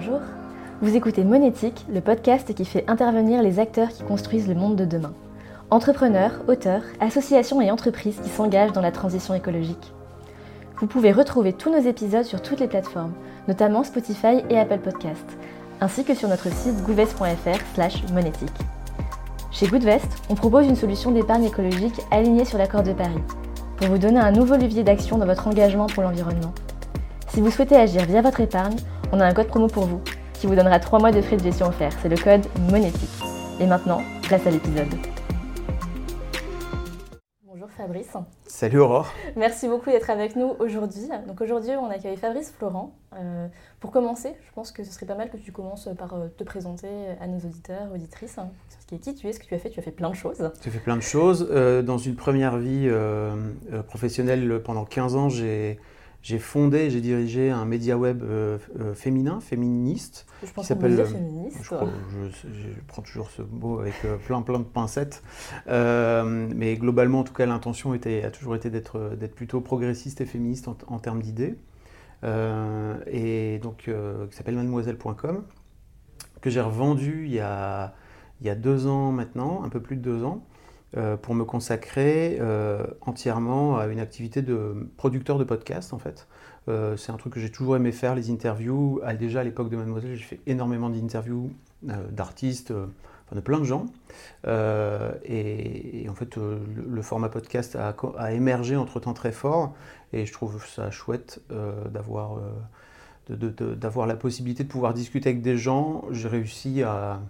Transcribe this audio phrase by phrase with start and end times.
[0.00, 0.20] Bonjour,
[0.80, 4.84] vous écoutez Monétique, le podcast qui fait intervenir les acteurs qui construisent le monde de
[4.84, 5.12] demain.
[5.70, 9.92] Entrepreneurs, auteurs, associations et entreprises qui s'engagent dans la transition écologique.
[10.76, 13.12] Vous pouvez retrouver tous nos épisodes sur toutes les plateformes,
[13.48, 15.36] notamment Spotify et Apple Podcasts,
[15.80, 18.48] ainsi que sur notre site goodvest.fr monétique.
[19.50, 23.24] Chez Goodvest, on propose une solution d'épargne écologique alignée sur l'accord de Paris,
[23.78, 26.54] pour vous donner un nouveau levier d'action dans votre engagement pour l'environnement.
[27.30, 28.76] Si vous souhaitez agir via votre épargne,
[29.12, 30.02] on a un code promo pour vous,
[30.34, 31.92] qui vous donnera 3 mois de frais de gestion offerts.
[32.02, 33.08] C'est le code monétique.
[33.60, 34.88] Et maintenant, place à l'épisode.
[37.46, 38.12] Bonjour Fabrice.
[38.46, 39.12] Salut Aurore.
[39.36, 41.08] Merci beaucoup d'être avec nous aujourd'hui.
[41.26, 42.92] Donc aujourd'hui, on accueille Fabrice Florent.
[43.14, 43.48] Euh,
[43.80, 46.44] pour commencer, je pense que ce serait pas mal que tu commences par euh, te
[46.44, 46.88] présenter
[47.20, 48.38] à nos auditeurs, auditrices.
[48.68, 49.70] Ce qui est qui tu es, ce que tu as fait.
[49.70, 50.50] Tu as fait plein de choses.
[50.62, 51.48] J'ai fait plein de choses.
[51.50, 52.90] Euh, dans une première vie
[53.86, 55.78] professionnelle, pendant 15 ans, j'ai
[56.22, 60.26] j'ai fondé, j'ai dirigé un média web euh, euh, féminin, féministe.
[60.42, 61.06] Je pense qui s'appelle.
[61.06, 61.58] féministe.
[61.62, 65.22] Je, je, prends toujours ce mot avec euh, plein plein de pincettes.
[65.66, 70.98] mais globalement, en tout cas, l'intention a toujours été d'être plutôt progressiste et féministe en,
[70.98, 71.56] termes d'idées.
[72.24, 73.90] et donc,
[74.30, 75.44] qui s'appelle mademoiselle.com,
[76.40, 77.94] que j'ai revendu il y, a,
[78.40, 80.44] il y a deux ans maintenant, un peu plus de deux ans.
[80.96, 86.26] Euh, pour me consacrer euh, entièrement à une activité de producteur de podcast en fait.
[86.68, 88.98] Euh, c'est un truc que j'ai toujours aimé faire, les interviews.
[89.18, 93.84] déjà à l'époque de Mademoiselle, j'ai fait énormément d'interviews d'artistes, de plein de gens.
[94.46, 99.74] Et, en fait, le, format podcast a, émergé entre temps très fort
[100.14, 101.42] et je trouve ça chouette
[101.92, 102.40] d'avoir
[103.28, 106.04] d'avoir la possibilité de pouvoir discuter avec des gens.
[106.10, 107.20] J'ai réussi à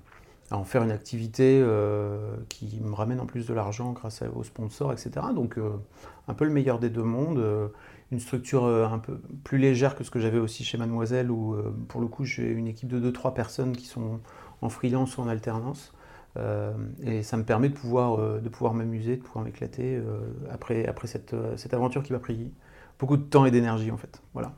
[0.51, 4.93] en faire une activité euh, qui me ramène en plus de l'argent grâce aux sponsors,
[4.93, 5.11] etc.
[5.35, 5.71] Donc euh,
[6.27, 7.69] un peu le meilleur des deux mondes, euh,
[8.11, 11.55] une structure un peu plus légère que ce que j'avais aussi chez Mademoiselle, où
[11.89, 14.21] pour le coup j'ai une équipe de 2-3 personnes qui sont
[14.63, 15.93] en freelance ou en alternance.
[17.03, 18.17] et ça me permet de pouvoir,
[18.73, 20.01] m'amuser, de pouvoir m'éclater
[20.51, 21.35] après, après cette,
[21.75, 22.51] aventure qui m'a pris
[22.99, 24.23] beaucoup de temps et d'énergie en fait.
[24.33, 24.55] Voilà.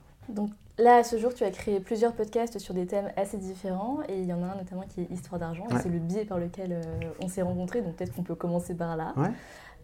[0.80, 4.18] Là, à ce jour, tu as créé plusieurs podcasts sur des thèmes assez différents et
[4.18, 6.38] il y en a un notamment qui est Histoire d'argent et c'est le biais par
[6.38, 6.82] lequel euh,
[7.20, 9.12] on s'est rencontrés, donc peut-être qu'on peut commencer par là.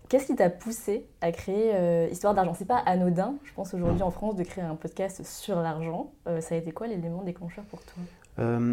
[0.08, 2.54] Qu'est-ce qui t'a poussé à créer euh, Histoire d'argent?
[2.54, 6.12] C'est pas anodin, je pense, aujourd'hui en France de créer un podcast sur l'argent.
[6.28, 8.02] Euh, ça a été quoi l'élément déclencheur pour toi?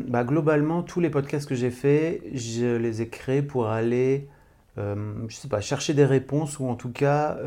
[0.08, 4.30] Bah, Globalement, tous les podcasts que j'ai faits, je les ai créés pour aller,
[4.78, 7.38] je sais pas, chercher des réponses ou en tout cas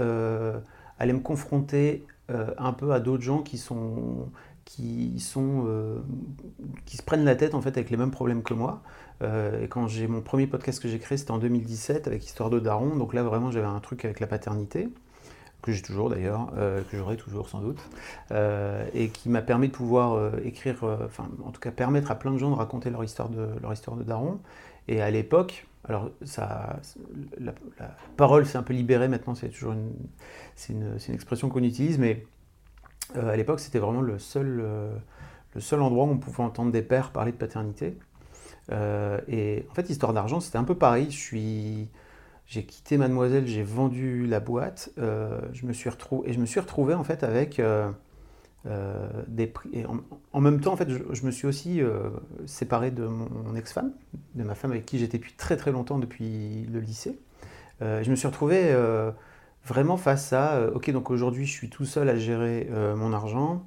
[0.99, 4.29] aller me confronter un peu à d'autres gens qui sont
[4.67, 6.01] qui, sont, euh,
[6.85, 8.83] qui se prennent la tête en fait avec les mêmes problèmes que moi.
[9.23, 12.51] Euh, et quand j'ai mon premier podcast que j'ai créé, c'était en 2017 avec Histoire
[12.51, 12.97] de Daron.
[12.97, 14.89] Donc là, vraiment, j'avais un truc avec la paternité,
[15.63, 17.81] que j'ai toujours d'ailleurs, euh, que j'aurai toujours sans doute,
[18.93, 22.39] et qui m'a permis de pouvoir écrire, enfin, en tout cas, permettre à plein de
[22.39, 24.41] gens de raconter leur histoire de, leur histoire de Daron.
[24.89, 26.81] Et à l'époque, alors ça,
[27.39, 27.55] la,
[28.17, 29.93] parole s'est un peu libérée maintenant, c'est toujours une,
[30.69, 32.27] une, une expression qu'on utilise, mais
[33.15, 34.93] euh, à l'époque, c'était vraiment le seul, euh,
[35.55, 37.97] le seul endroit où on pouvait entendre des pères parler de paternité.
[38.73, 41.11] Euh, et en fait, Histoire d'argent, c'était un peu pareil.
[41.11, 46.61] J'ai quitté Mademoiselle, j'ai vendu la boîte, je me suis retrouvé, et je me suis
[46.61, 47.61] retrouvé en fait avec
[49.27, 49.71] des prix.
[49.73, 49.85] Et
[50.33, 51.81] en, même temps, en fait, je, me suis aussi
[52.47, 53.91] séparé de mon, ex-femme,
[54.37, 57.19] de ma femme avec qui j'étais depuis très très longtemps depuis le lycée.
[57.81, 58.73] je me suis retrouvé
[59.67, 63.13] vraiment face à, euh, ok, donc aujourd'hui je suis tout seul à gérer euh, mon
[63.13, 63.65] argent,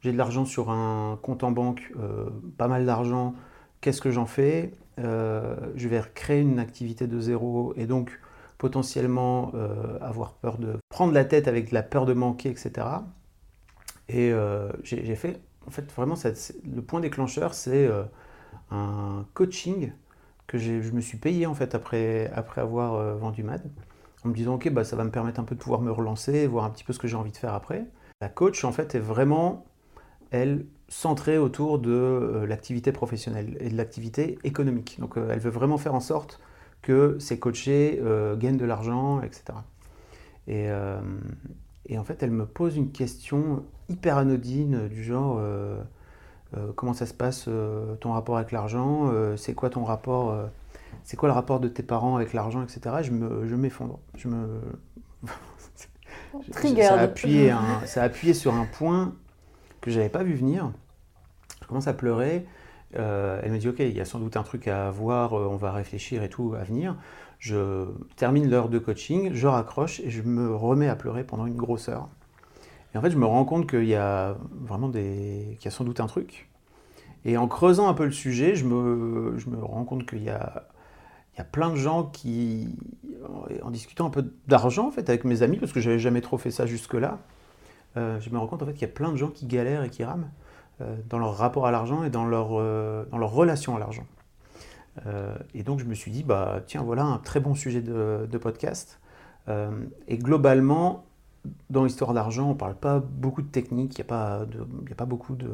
[0.00, 3.34] j'ai de l'argent sur un compte en banque, euh, pas mal d'argent,
[3.80, 4.72] qu'est-ce que j'en fais?
[4.98, 8.18] Je vais créer une activité de zéro et donc
[8.56, 9.52] potentiellement
[10.00, 12.86] avoir peur de prendre la tête avec la peur de manquer, etc.
[14.08, 14.32] Et
[14.82, 16.14] j'ai fait, en fait, vraiment,
[16.64, 17.90] le point déclencheur, c'est
[18.70, 19.92] un coaching
[20.46, 23.70] que je me suis payé en fait après, après avoir vendu MAD
[24.26, 26.46] en me disant ok bah ça va me permettre un peu de pouvoir me relancer,
[26.46, 27.86] voir un petit peu ce que j'ai envie de faire après.
[28.20, 29.64] La coach en fait est vraiment
[30.30, 34.98] elle centrée autour de euh, l'activité professionnelle et de l'activité économique.
[35.00, 36.40] Donc euh, elle veut vraiment faire en sorte
[36.82, 39.44] que ses coachés euh, gagnent de l'argent, etc.
[40.48, 40.68] Et,
[41.86, 45.42] et, en fait elle me pose une question hyper anodine du genre
[46.76, 47.48] comment ça se passe
[48.00, 50.48] ton rapport avec l'argent, c'est quoi ton rapport
[51.04, 52.96] c'est quoi le rapport de tes parents avec l'argent, etc.
[53.02, 54.00] Je me, je m'effondre.
[54.16, 54.60] Je me.
[56.52, 56.82] Trigger.
[56.82, 57.54] Ça a, appuyé
[57.84, 59.14] ça a appuyé sur un point
[59.80, 60.72] que j'avais pas vu venir.
[61.62, 62.44] Je commence à pleurer.
[62.96, 65.48] Euh, elle me dit ok, il y a sans doute un truc à voir, euh,
[65.50, 66.96] on va réfléchir et tout à venir.
[67.38, 67.86] Je
[68.16, 71.88] termine l'heure de coaching, je raccroche et je me remets à pleurer pendant une grosse
[71.88, 72.08] heure.
[72.94, 75.70] Et en fait, je me rends compte qu'il y a vraiment des, qu'il y a
[75.70, 76.48] sans doute un truc.
[77.24, 80.30] Et en creusant un peu le sujet, je me, je me rends compte qu'il y
[80.30, 80.68] a,
[81.36, 82.78] il y a plein de gens qui,
[83.62, 86.38] en discutant un peu d'argent en fait avec mes amis, parce que j'avais jamais trop
[86.38, 87.18] fait ça jusque-là,
[87.98, 89.84] euh, je me rends compte en fait qu'il y a plein de gens qui galèrent
[89.84, 90.30] et qui rament
[90.80, 94.06] euh, dans leur rapport à l'argent et dans leur, euh, dans leur relation à l'argent.
[95.52, 98.98] et donc je me suis dit, bah tiens, voilà un très bon sujet de, podcast.
[100.08, 101.04] et globalement,
[101.68, 105.04] dans l'histoire d'argent, on ne parle pas beaucoup de techniques, il n'y a, a pas
[105.04, 105.50] beaucoup de,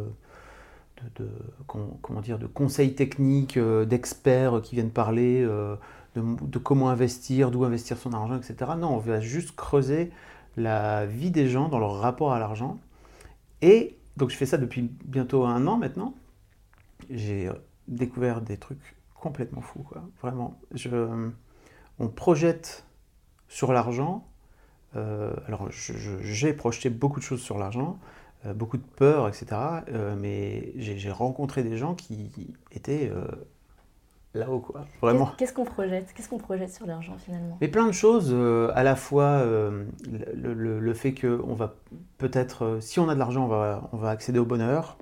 [1.16, 1.28] de,
[1.66, 5.76] comment dire, de conseils techniques, euh, d'experts qui viennent parler euh,
[6.16, 8.72] de, comment investir, d'où investir son argent, etc.
[8.78, 10.10] Non, on va juste creuser
[10.56, 12.78] la vie des gens dans leur rapport à l'argent.
[13.62, 16.14] Et donc je fais ça depuis bientôt un an maintenant.
[17.10, 17.50] J'ai
[17.88, 19.86] découvert des trucs complètement fous.
[20.20, 20.58] Vraiment.
[20.74, 21.30] Je,
[21.98, 22.84] on projette
[23.48, 24.26] sur l'argent.
[24.96, 27.98] Euh, alors j'ai projeté beaucoup de choses sur l'argent.
[28.44, 29.46] Euh, beaucoup de peur, etc.
[29.88, 32.32] Euh, mais j'ai rencontré des gens qui
[32.72, 33.24] étaient euh,
[34.34, 34.84] là-haut, quoi.
[35.00, 35.32] Vraiment.
[35.38, 37.56] Qu'est-ce qu'on projette Qu'est-ce qu'on projette sur l'argent finalement?
[37.60, 38.34] Mais plein de choses.
[38.74, 41.74] à la fois le, le, fait que on va
[42.18, 44.98] peut-être, si on a de l'argent, on va, on va accéder au bonheur.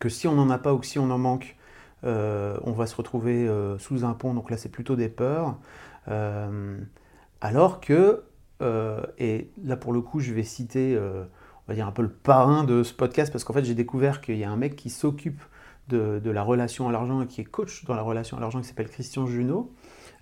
[0.00, 1.56] Que si on n'en a pas ou que si on en manque,
[2.02, 3.48] on va se retrouver
[3.78, 4.34] sous un pont.
[4.34, 5.56] Donc là, c'est plutôt des peurs.
[7.40, 8.24] alors que,
[9.18, 10.98] et là pour le coup, je vais citer
[11.74, 14.44] dire un peu le parrain de ce podcast parce qu'en fait j'ai découvert qu'il y
[14.44, 15.42] a un mec qui s'occupe
[15.90, 18.68] de, la relation à l'argent et qui est coach dans la relation à l'argent qui
[18.68, 19.72] s'appelle Christian Junot.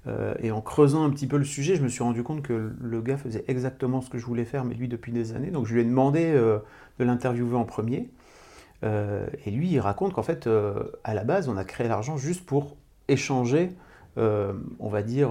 [0.07, 2.73] Euh, et en creusant un petit peu le sujet, je me suis rendu compte que
[2.81, 5.51] le gars faisait exactement ce que je voulais faire, mais lui depuis des années.
[5.51, 6.59] Donc je lui ai demandé euh,
[6.99, 8.11] de l'interviewer en premier.
[8.85, 10.49] Euh, et lui, il raconte qu'en fait,
[11.05, 12.77] à la base, on a créé l'argent juste pour
[13.09, 13.71] échanger,
[14.17, 15.31] on va dire,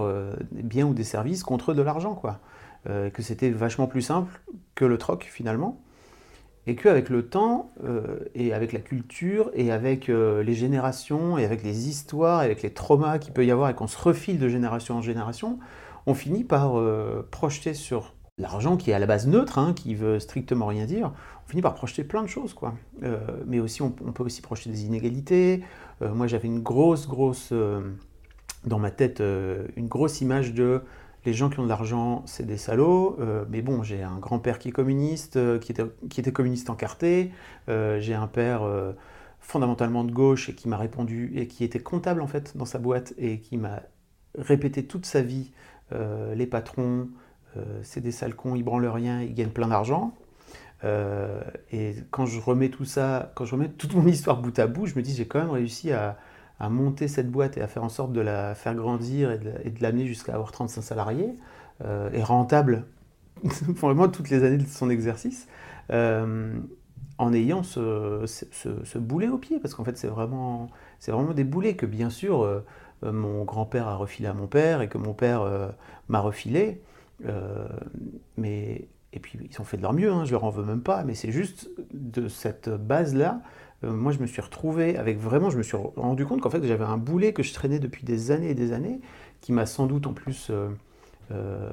[0.52, 2.40] des biens ou des services contre de l'argent, quoi.
[2.86, 4.42] que c'était vachement plus simple
[4.75, 5.81] que le troc finalement
[6.68, 11.46] et qu'avec le temps, euh, et avec la culture, et avec euh, les générations, et
[11.46, 14.38] avec les histoires, et avec les traumas qu'il peut y avoir, et qu'on se refile
[14.38, 15.60] de génération en génération,
[16.06, 19.96] on finit par euh, projeter sur l'argent qui est à la base neutre, hein, qui
[19.96, 21.14] veut strictement rien dire,
[21.46, 22.75] on finit par projeter plein de choses, quoi.
[23.48, 25.64] mais aussi, on, on, peut aussi projeter des inégalités.
[26.02, 27.52] moi, j'avais une grosse, grosse,
[28.66, 29.24] dans ma tête,
[29.75, 30.81] une grosse image de
[31.27, 33.18] les gens qui ont de l'argent, c'est des salauds.
[33.19, 37.31] Euh, mais bon, j'ai un grand-père qui est communiste, euh, qui, était, communiste encarté.
[37.68, 38.62] Euh, j'ai un père
[39.41, 42.79] fondamentalement de gauche et qui m'a répondu, et qui était comptable en fait dans sa
[42.79, 43.81] boîte, et qui m'a
[44.38, 45.51] répété toute sa vie
[46.35, 47.09] les patrons,
[47.81, 50.13] c'est des sales cons, ils branlent rien, ils gagnent plein d'argent.
[50.83, 54.85] et quand je remets tout ça, quand je remets toute mon histoire bout à bout,
[54.85, 56.18] je me dis j'ai quand même réussi à,
[56.59, 59.81] à monter cette boîte et à faire en sorte de la faire grandir et de,
[59.81, 61.36] l'amener jusqu'à avoir 35 salariés,
[61.86, 62.86] euh, et rentable
[63.44, 65.48] vraiment toutes les années de son exercice,
[65.92, 66.57] euh,
[67.19, 70.69] en ayant ce, boulet au pied, parce qu'en fait c'est vraiment,
[71.00, 72.63] c'est vraiment des boulets que bien sûr euh,
[73.04, 75.48] mon grand-père a refilé à mon père et que mon père
[76.09, 76.81] m'a refilé,
[78.38, 80.81] mais et puis ils ont fait de leur mieux, hein, je leur en veux même
[80.81, 83.42] pas, mais c'est juste de cette base-là
[83.83, 86.63] euh, moi je me suis retrouvé avec vraiment, je me suis rendu compte qu'en fait
[86.63, 89.00] j'avais un boulet que je traînais depuis des années et des années,
[89.41, 90.69] qui m'a sans doute en plus euh,
[91.31, 91.69] euh,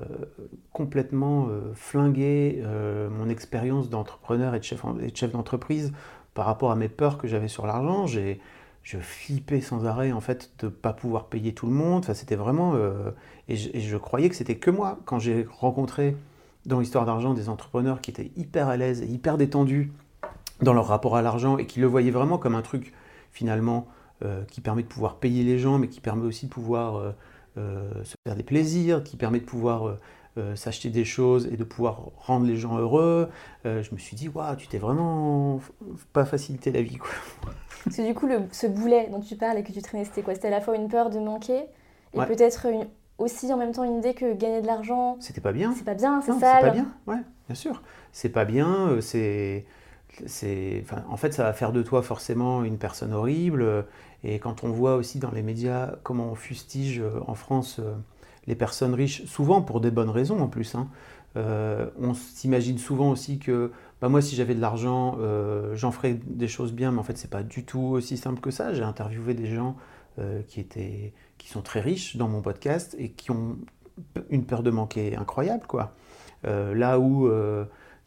[0.73, 2.63] complètement flingué
[3.11, 5.93] mon expérience d'entrepreneur et de chef, d'entreprise
[6.35, 8.07] par rapport à mes peurs que j'avais sur l'argent.
[8.07, 8.41] J'ai,
[8.83, 12.03] je flippais sans arrêt en fait de ne pas pouvoir payer tout le monde.
[12.03, 12.75] Enfin, c'était vraiment
[13.49, 16.17] et je, et, je, croyais que c'était que moi quand j'ai rencontré
[16.67, 19.93] dans l'histoire d'argent des entrepreneurs qui étaient hyper à l'aise et hyper détendus
[20.61, 22.93] dans leur rapport à l'argent et qui le voyaient vraiment comme un truc
[23.31, 23.87] finalement
[24.25, 27.13] euh, qui permet de pouvoir payer les gens, mais qui permet aussi de pouvoir euh,
[27.59, 29.97] euh, se faire des plaisirs, qui permet de pouvoir
[30.57, 33.29] s'acheter des choses et de pouvoir rendre les gens heureux.
[33.65, 35.61] je me suis dit, waouh, tu t'es vraiment
[36.13, 36.97] pas facilité la vie.
[36.97, 37.11] Quoi.
[37.85, 40.23] Parce que du coup, le, ce boulet dont tu parles et que tu traînais, c'était
[40.23, 40.35] quoi?
[40.35, 41.67] C'était à la fois une peur de manquer
[42.15, 42.67] et peut-être
[43.19, 45.17] aussi en même temps une idée que gagner de l'argent.
[45.21, 45.73] C'était pas bien.
[45.77, 46.41] C'est pas bien, c'est sale.
[46.41, 47.83] C'est pas bien, ouais, bien sûr.
[48.11, 49.65] C'est pas bien, c'est
[51.09, 53.85] en fait, ça va faire de toi forcément une personne horrible.
[54.25, 57.95] Et quand on voit aussi dans les médias comment on fustige euh, en France euh,
[58.47, 60.89] les personnes riches, souvent pour des bonnes raisons en plus, hein,
[61.37, 65.17] euh, on s'imagine souvent aussi que bah moi, si j'avais de l'argent,
[65.73, 68.51] j'en ferais des choses bien, mais en fait, c'est pas du tout aussi simple que
[68.51, 68.75] ça.
[68.75, 69.77] J'ai interviewé des gens
[70.47, 73.57] qui, étaient, qui sont très riches dans mon podcast et qui ont
[74.29, 75.67] une peur de manquer incroyable.
[75.67, 75.95] Quoi.
[76.43, 77.31] là où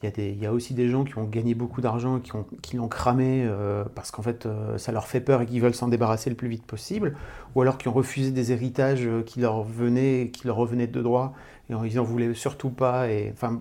[0.04, 3.44] il y, a aussi des gens qui ont gagné beaucoup d'argent, qui, qui l'ont cramé
[3.44, 6.36] euh, parce qu'en fait euh, ça leur fait peur et qu'ils veulent s'en débarrasser le
[6.36, 7.16] plus vite possible,
[7.56, 11.02] ou alors qui ont refusé des héritages euh, qui leur venaient, qui leur revenaient de
[11.02, 11.34] droit
[11.70, 13.10] et ils n'en voulaient surtout pas.
[13.10, 13.60] Et, enfin,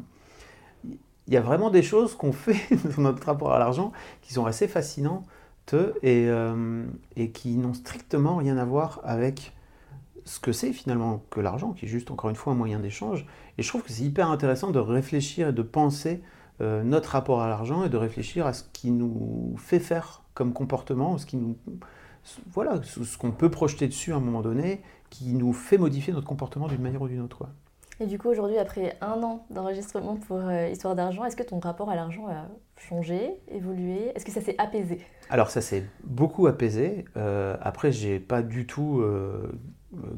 [0.85, 4.45] il y a vraiment des choses qu'on fait dans notre rapport à l'argent qui sont
[4.45, 5.25] assez fascinants
[6.02, 6.28] et,
[7.16, 9.55] et qui n'ont strictement rien à voir avec
[10.26, 13.26] ce que c'est finalement que l'argent, qui est juste encore une fois un moyen d'échange.
[13.56, 16.23] Et je trouve que c'est hyper intéressant de réfléchir et de penser
[16.61, 21.18] notre rapport à l'argent et de réfléchir à ce qui nous fait faire comme comportement,
[21.18, 21.56] ce qui nous,
[22.52, 26.26] voilà, ce qu'on peut projeter dessus à un moment donné, qui nous fait modifier notre
[26.26, 27.38] comportement d'une manière ou d'une autre.
[27.38, 27.50] Quoi.
[27.99, 31.59] Et du coup, aujourd'hui, après un an d'enregistrement pour euh, Histoire d'argent, est-ce que ton
[31.61, 34.12] rapport à l'argent a changé, évolué?
[34.14, 35.00] Est-ce que ça s'est apaisé?
[35.30, 37.06] Alors, ça s'est beaucoup apaisé.
[37.16, 39.50] Euh, après, j'ai pas du tout euh,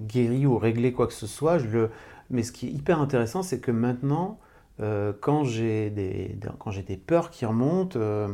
[0.07, 1.59] guéri ou réglé quoi que ce soit.
[2.31, 4.39] Mais ce qui est hyper intéressant, c'est que maintenant,
[4.81, 6.37] euh, quand j'ai des,
[6.87, 8.29] des, peurs qui remontent, euh,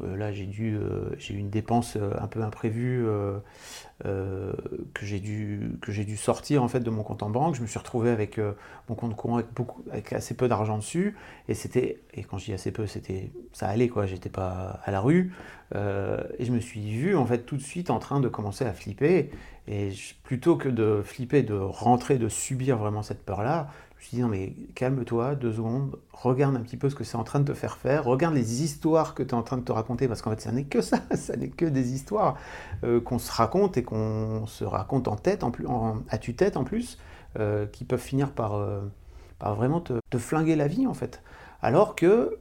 [0.00, 3.06] là, j'ai dû, euh, j'ai eu une dépense euh, un peu imprévue
[4.02, 7.54] que j'ai dû que j'ai dû sortir en fait de mon compte en banque.
[7.54, 8.38] Je me suis retrouvé avec
[8.88, 11.16] mon compte courant avec beaucoup, avec assez peu d'argent dessus.
[11.48, 14.06] Et c'était, et quand je dis assez peu, c'était, ça allait quoi.
[14.06, 15.32] J'étais pas à la rue.
[15.74, 18.72] et je me suis vu en fait tout de suite en train de commencer à
[18.72, 19.30] flipper.
[19.66, 19.92] Et
[20.24, 23.68] plutôt que de flipper, de rentrer, de subir vraiment cette peur-là,
[24.04, 27.24] je dit, non mais calme-toi, deux secondes, regarde un petit peu ce que c'est en
[27.24, 29.72] train de te faire faire, regarde les histoires que tu es en train de te
[29.72, 32.36] raconter, parce qu'en fait, ça n'est que ça, ça n'est que des histoires
[32.84, 35.66] euh, qu'on se raconte et qu'on se raconte en tête, en plus,
[36.10, 36.98] à tue-tête en plus,
[37.38, 38.82] euh, qui peuvent finir par, euh,
[39.40, 41.22] vraiment te, flinguer la vie en fait.
[41.62, 42.38] Alors que,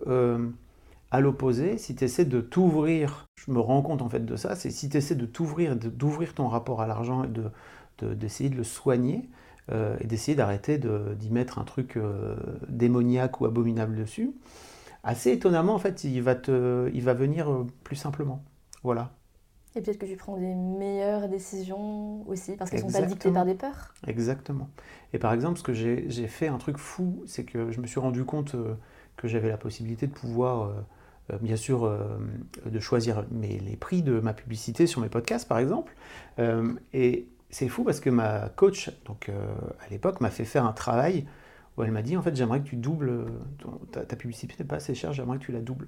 [1.12, 4.56] à l'opposé, si tu essaies de t'ouvrir, je me rends compte en fait de ça,
[4.56, 8.58] c'est si tu essaies de t'ouvrir, d'ouvrir ton rapport à l'argent et d'essayer de, de
[8.60, 9.30] le soigner,
[9.72, 12.36] euh, et d'essayer d'arrêter d'y mettre un truc euh,
[12.68, 14.34] démoniaque ou abominable dessus.
[15.04, 18.44] Assez étonnamment, en fait, il va, te, il va venir euh, plus simplement.
[18.84, 19.12] Voilà.
[19.76, 23.32] Et peut-être que tu prends des meilleures décisions aussi, parce qu'elles ne sont pas dictées
[23.32, 23.94] par des peurs.
[24.06, 24.70] Exactement.
[25.14, 28.00] Et par exemple, ce que j'ai fait un truc fou, c'est que je me suis
[28.00, 28.56] rendu compte
[29.16, 30.72] que j'avais la possibilité de pouvoir,
[31.42, 31.92] bien sûr,
[32.64, 35.96] de choisir mes, les prix de ma publicité sur mes podcasts, par exemple.
[36.94, 39.54] et c'est fou parce que ma coach, donc euh,
[39.86, 41.28] à l'époque, m'a fait faire un travail
[41.78, 43.26] où elle m'a dit en fait j'aimerais que tu doubles
[43.92, 45.88] ta, publicité n'est pas assez chère, j'aimerais que tu la doubles.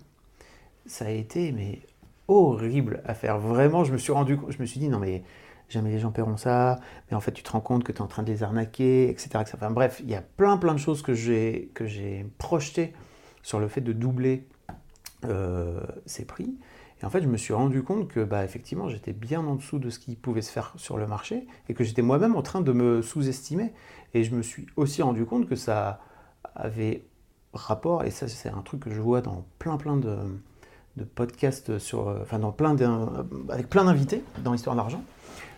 [0.86, 1.81] Ça a été mais
[2.27, 3.39] horrible à faire.
[3.39, 5.24] Vraiment, je me suis rendu, je me suis dit non mais
[5.69, 6.79] jamais les gens paieront ça.
[7.10, 9.10] Mais en fait, tu te rends compte que tu es en train de les arnaquer,
[9.10, 9.29] etc.
[9.36, 12.93] Enfin, bref, il y a plein plein de choses que j'ai que j'ai projetées
[13.41, 14.48] sur le fait de doubler
[15.25, 16.55] euh, ces prix.
[17.02, 19.80] Et en fait, je me suis rendu compte que, bah, effectivement, j'étais bien en dessous
[19.80, 22.62] de ce qui pouvait se faire sur le marché et que j'étais moi-même en train
[22.62, 23.74] de me sous-estimer.
[24.14, 26.00] Et je me suis aussi rendu compte que ça
[26.56, 27.06] avait
[27.54, 30.16] rapport, et ça, c'est un truc que je vois dans plein, plein de,
[31.16, 32.75] podcasts, sur, enfin, dans plein
[33.50, 35.02] avec plein d'invités dans l'histoire d'argent,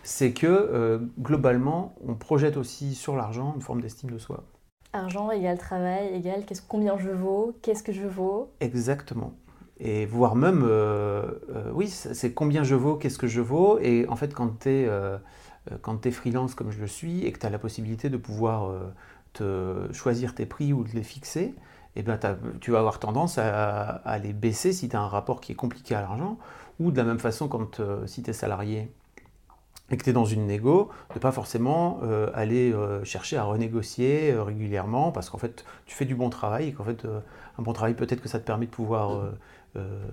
[0.02, 4.44] c'est que euh, globalement, on projette aussi sur l'argent une forme d'estime de soi.
[4.92, 8.50] Argent égale travail égale combien je vaux, qu'est-ce que je vaux?
[8.60, 9.34] Exactement
[9.80, 11.22] et voire même, euh,
[11.54, 14.70] euh, oui, c'est combien je vaux, qu'est-ce que je vaux, et en fait, quand tu
[14.70, 15.18] es, euh,
[16.10, 18.72] freelance comme je le suis, et que tu as la possibilité de pouvoir
[19.34, 21.54] te choisir tes prix ou de les fixer,
[21.96, 22.18] eh ben
[22.60, 25.94] tu vas avoir tendance à, les baisser si tu as un rapport qui est compliqué
[25.94, 26.38] à l'argent,
[26.80, 28.90] ou de la même façon, quand, si tu es salarié
[29.90, 32.00] et que tu es dans une négo, de pas forcément
[32.34, 36.84] aller chercher à renégocier régulièrement, parce qu'en fait, tu fais du bon travail, et qu'en
[36.84, 37.06] fait,
[37.58, 39.32] un bon travail, peut-être que ça te permet de pouvoir
[39.76, 40.08] euh,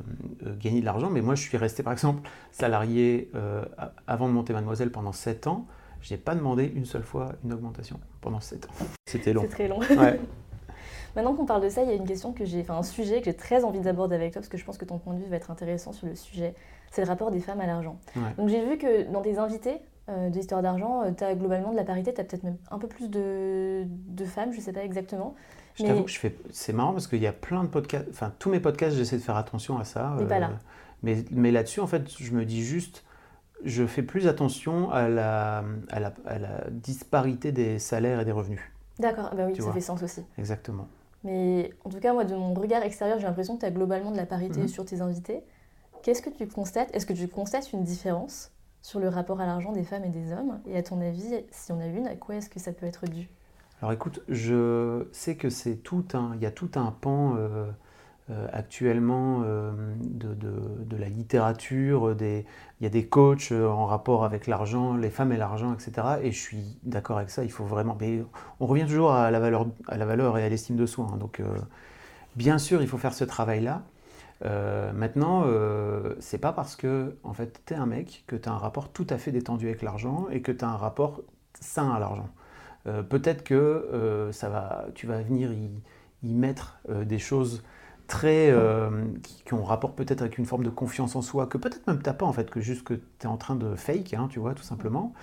[0.46, 1.10] euh, gagner de l'argent.
[1.10, 3.64] Mais moi, je suis resté, par exemple, salarié euh,
[4.08, 5.66] avant de monter Mademoiselle pendant 7 ans.
[6.02, 8.86] Je n'ai pas demandé une seule fois une augmentation pendant 7 ans.
[9.08, 9.42] C'était long.
[9.44, 9.80] C'est très long.
[11.16, 13.20] Maintenant qu'on parle de ça, il y a une question que j'ai, enfin un sujet
[13.20, 15.20] que j'ai très envie d'aborder avec toi parce que je pense que ton point de
[15.20, 16.54] vue va être intéressant sur le sujet.
[16.96, 18.00] C'est le rapport des femmes à l'argent.
[18.38, 21.76] Donc j'ai vu que dans tes invités euh, de l'histoire d'argent, tu as globalement de
[21.76, 24.72] la parité, tu as peut-être même un peu plus de, de femmes, je ne sais
[24.72, 25.36] pas exactement.
[25.76, 26.36] Je t'avoue que je fais.
[26.52, 28.08] C'est marrant parce qu'il y a plein de podcasts.
[28.10, 30.16] Enfin, tous mes podcasts, j'essaie de faire attention à ça.
[30.18, 30.52] Mais pas là.
[31.06, 33.04] Euh, mais, là-dessus, en fait, je me dis juste.
[33.64, 38.32] Je fais plus attention à la, à la, à la disparité des salaires et des
[38.32, 38.62] revenus.
[39.00, 40.24] D'accord, bah oui, ça fait sens aussi.
[40.38, 40.88] Exactement.
[41.24, 44.12] Mais en tout cas, moi, de mon regard extérieur, j'ai l'impression que tu as globalement
[44.12, 44.68] de la parité mhm.
[44.68, 45.42] sur tes invités.
[46.06, 46.94] Qu'est-ce que tu constates?
[46.94, 48.52] Est-ce que tu constates une différence
[48.84, 50.62] sur le rapport à l'argent des femmes et des hommes?
[50.68, 53.08] Et à ton avis, si on a une, à quoi est-ce que ça peut être
[53.08, 53.28] dû?
[53.82, 57.72] Alors écoute, je sais que c'est tout un, il y a tout un pan euh,
[58.30, 62.46] euh, actuellement euh, de, la littérature, il
[62.82, 66.20] y a des coachs en rapport avec l'argent, les femmes et l'argent, etc.
[66.22, 67.98] Et je suis d'accord avec ça, il faut vraiment...
[68.60, 71.08] On revient toujours à la valeur, à la valeur et à l'estime de soi.
[71.12, 71.18] Hein.
[71.18, 71.42] donc
[72.36, 73.82] bien sûr, il faut faire ce travail-là.
[74.44, 75.46] Maintenant,
[76.20, 78.90] c'est pas parce que en fait, tu es un mec que tu as un rapport
[78.90, 81.22] tout à fait détendu avec l'argent et que tu as un rapport
[81.60, 82.30] sain à l'argent.
[82.88, 85.70] Euh, peut-être que euh, ça va, tu vas venir y,
[86.34, 87.64] mettre euh, des choses
[88.08, 91.86] très, euh, qui, ont rapport peut-être avec une forme de confiance en soi, que peut-être
[91.86, 94.28] même t'as pas en fait, que juste que tu es en train de fake, hein,
[94.30, 95.14] tu vois, tout simplement.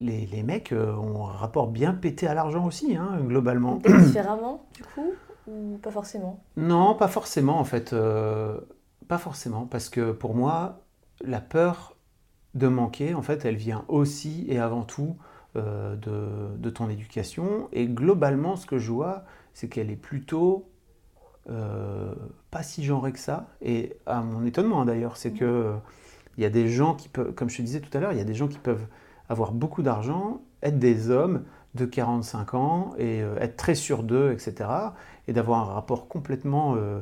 [0.00, 3.76] Les, les mecs euh, ont un rapport bien pété à l'argent aussi, hein, globalement.
[3.86, 5.12] Différemment, du coup,
[5.46, 7.92] ou pas forcément Non, pas forcément en fait.
[7.92, 8.60] Euh,
[9.08, 10.84] pas forcément, parce que pour moi,
[11.22, 11.96] la peur
[12.54, 15.16] de manquer, en fait, elle vient aussi et avant tout
[15.54, 17.68] de, de, ton éducation.
[17.72, 20.72] Et globalement, ce que je vois, c'est qu'elle est plutôt
[21.50, 22.14] euh,
[22.52, 23.48] pas si genré que ça.
[23.60, 25.74] Et à mon étonnement d'ailleurs, c'est que
[26.36, 28.18] il y a des gens qui peuvent, comme je te disais tout à l'heure, il
[28.18, 28.86] y a des gens qui peuvent
[29.28, 31.44] avoir beaucoup d'argent, être des hommes
[31.74, 34.70] de 45 ans et euh, être très sur d'eux, etc.
[35.28, 37.00] Et d'avoir un rapport complètement euh,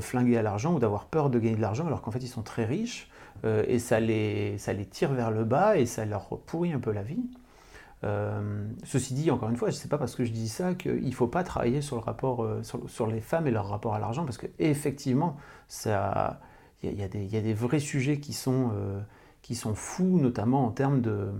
[0.00, 2.42] flingué à l'argent ou d'avoir peur de gagner de l'argent alors qu'en fait ils sont
[2.42, 3.10] très riches
[3.44, 6.92] et ça les, ça les tire vers le bas et ça leur pourrit un peu
[6.92, 7.24] la vie.
[8.04, 11.06] Euh, ceci dit, encore une fois, ce n'est pas parce que je dis ça qu'il
[11.06, 13.98] ne faut pas travailler sur le rapport euh, sur, les femmes et leur rapport à
[13.98, 15.36] l'argent, parce qu'effectivement,
[15.86, 15.92] il
[16.82, 17.02] y, y,
[17.36, 19.00] a des vrais sujets qui sont, euh,
[19.42, 21.30] qui sont fous, notamment en termes de,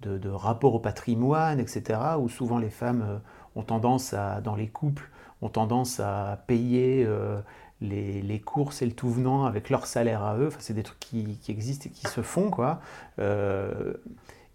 [0.00, 3.20] de, rapport au patrimoine, etc., où souvent les femmes
[3.54, 5.10] ont tendance à, dans les couples,
[5.42, 7.06] ont tendance à payer
[7.80, 10.48] les, les, courses et le tout venant avec leur salaire à eux.
[10.48, 12.80] Enfin, c'est des trucs qui, existent et qui se font, quoi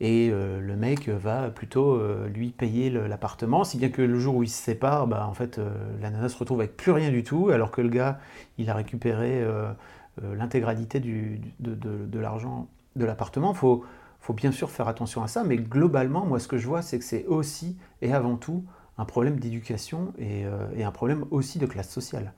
[0.03, 4.35] et euh, le mec va plutôt euh, lui payer l'appartement, si bien que le jour
[4.35, 5.69] où ils se séparent, bah, en fait, euh,
[6.01, 8.19] la nana se retrouve avec plus rien du tout, alors que le gars,
[8.57, 9.45] il a récupéré
[10.21, 13.53] l'intégralité de, l'argent de l'appartement.
[13.53, 13.85] Faut,
[14.19, 16.99] faut, bien sûr faire attention à ça, mais globalement, moi, ce que je vois, c'est
[16.99, 18.65] que c'est aussi et avant tout
[18.97, 20.45] un problème d'éducation et,
[20.75, 22.33] et, un problème aussi de classe sociale,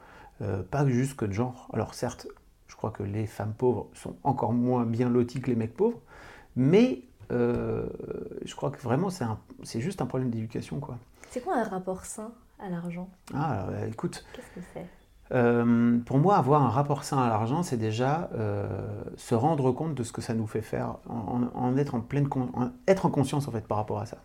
[0.72, 1.70] pas juste que de genre.
[1.74, 2.28] Alors certes,
[2.68, 6.00] je crois que les femmes pauvres sont encore moins bien loties que les mecs pauvres,
[6.56, 7.88] mais euh,
[8.44, 10.80] je crois que vraiment, c'est juste un problème d'éducation.
[10.80, 10.98] quoi.
[11.30, 13.10] C'est quoi un rapport sain à l'argent?
[13.34, 14.26] Ah, euh, écoute.
[14.34, 14.86] Qu'est-ce que c'est?
[15.32, 18.30] euh, pour moi, avoir un rapport sain à l'argent, c'est déjà
[19.18, 22.30] se rendre compte de ce que ça nous fait faire, en, être en pleine
[22.88, 24.18] être en conscience en fait par rapport à ça.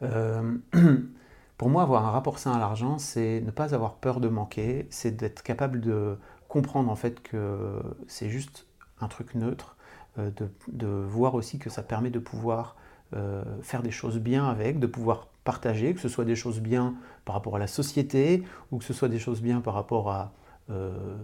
[1.58, 4.86] pour moi, avoir un rapport sain à l'argent, c'est ne pas avoir peur de manquer,
[4.90, 6.16] c'est d'être capable de
[6.48, 8.66] comprendre en fait que c'est juste
[9.00, 9.76] un truc neutre,
[10.18, 10.30] euh,
[10.68, 12.76] de, voir aussi que ça permet de pouvoir
[13.14, 16.94] euh, faire des choses bien avec, de pouvoir partager, que ce soit des choses bien
[17.24, 20.32] par rapport à la société ou que ce soit des choses bien par rapport à,
[20.70, 21.16] euh,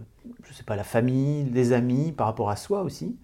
[0.44, 3.16] je sais pas, la famille, les amis, par rapport à soi aussi,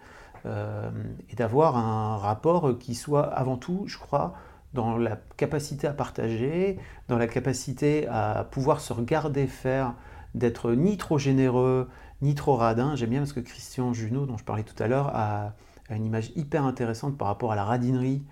[0.45, 4.35] et d'avoir un rapport qui soit avant tout, je crois,
[4.75, 9.95] dans la capacité à partager, dans la capacité à pouvoir se regarder faire,
[10.35, 11.89] d'être ni trop généreux,
[12.23, 12.97] ni trop radin.
[12.97, 15.53] J'aime bien parce que Christian Junot, dont je parlais tout à l'heure, a,
[15.91, 18.23] une image hyper intéressante par rapport à la radinerie,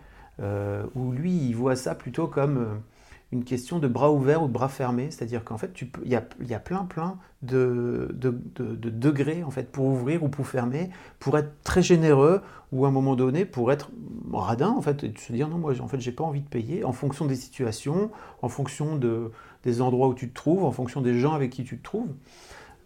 [0.41, 2.75] euh, où lui, il voit ça plutôt comme euh,
[3.33, 5.11] une question de bras ouverts ou de bras fermés.
[5.11, 8.31] C'est-à-dire qu'en fait, il y a, y a, plein, plein de, de,
[8.91, 12.93] degrés en fait, pour ouvrir ou pour fermer, pour être très généreux ou à un
[12.93, 13.91] moment donné pour être
[14.33, 16.85] radin en fait, et se dire non, moi, en fait, j'ai pas envie de payer
[16.85, 18.11] en fonction des situations,
[18.43, 19.31] en fonction de,
[19.65, 22.13] des endroits où tu te trouves, en fonction des gens avec qui tu te trouves.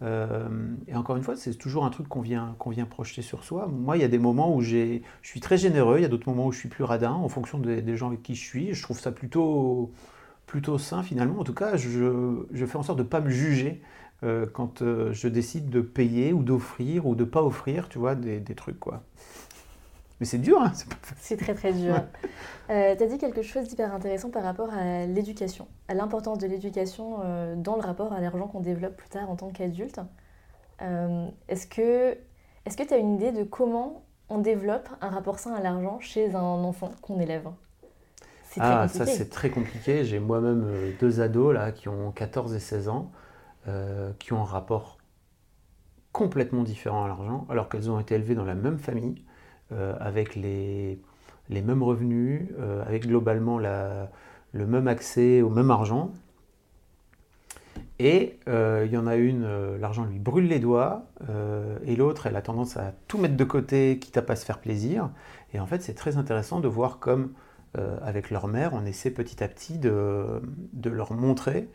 [0.01, 0.47] Euh,
[0.87, 3.67] et encore une fois, c'est toujours un truc qu'on vient, qu'on vient projeter sur soi.
[3.67, 6.29] Moi, il y a des moments où je suis très généreux, il y a d'autres
[6.29, 8.73] moments où je suis plus radin en fonction des, gens avec qui je suis.
[8.73, 9.91] Je trouve ça plutôt,
[10.45, 11.39] plutôt sain finalement.
[11.39, 13.81] En tout cas, je, je fais en sorte de ne pas me juger
[14.23, 17.99] euh, quand euh, je décide de payer ou d'offrir ou de ne pas offrir, tu
[17.99, 19.03] vois, des, des trucs quoi.
[20.19, 20.71] Mais c'est dur, hein
[21.17, 21.95] C'est très très dur.
[22.71, 26.47] Euh, tu as dit quelque chose d'hyper intéressant par rapport à l'éducation, à l'importance de
[26.47, 27.19] l'éducation
[27.57, 29.99] dans le rapport à l'argent qu'on développe plus tard en tant qu'adulte.
[30.79, 32.17] Est-ce que
[32.65, 35.99] est-ce que tu as une idée de comment on développe un rapport sain à l'argent
[35.99, 37.47] chez un enfant qu'on élève?
[38.59, 40.05] Ah, ça c'est très compliqué.
[40.05, 40.65] J'ai moi-même
[40.99, 43.11] deux ados là qui ont 14 et 16 ans,
[44.19, 44.97] qui ont un rapport
[46.11, 49.21] complètement différent à l'argent, alors qu'elles ont été élevées dans la même famille.
[49.71, 50.99] Euh, avec les,
[51.49, 54.11] les, mêmes revenus, euh, avec globalement la,
[54.53, 56.11] le même accès au même argent.
[57.97, 61.07] Et euh, il y en a une, l'argent lui brûle les doigts,
[61.87, 64.59] et l'autre, elle a tendance à tout mettre de côté, quitte à pas se faire
[64.59, 65.09] plaisir.
[65.55, 67.31] Et en fait, c'est très intéressant de voir comme,
[68.03, 70.41] avec leur mère, on essaie petit à petit de,
[70.73, 71.67] de leur montrer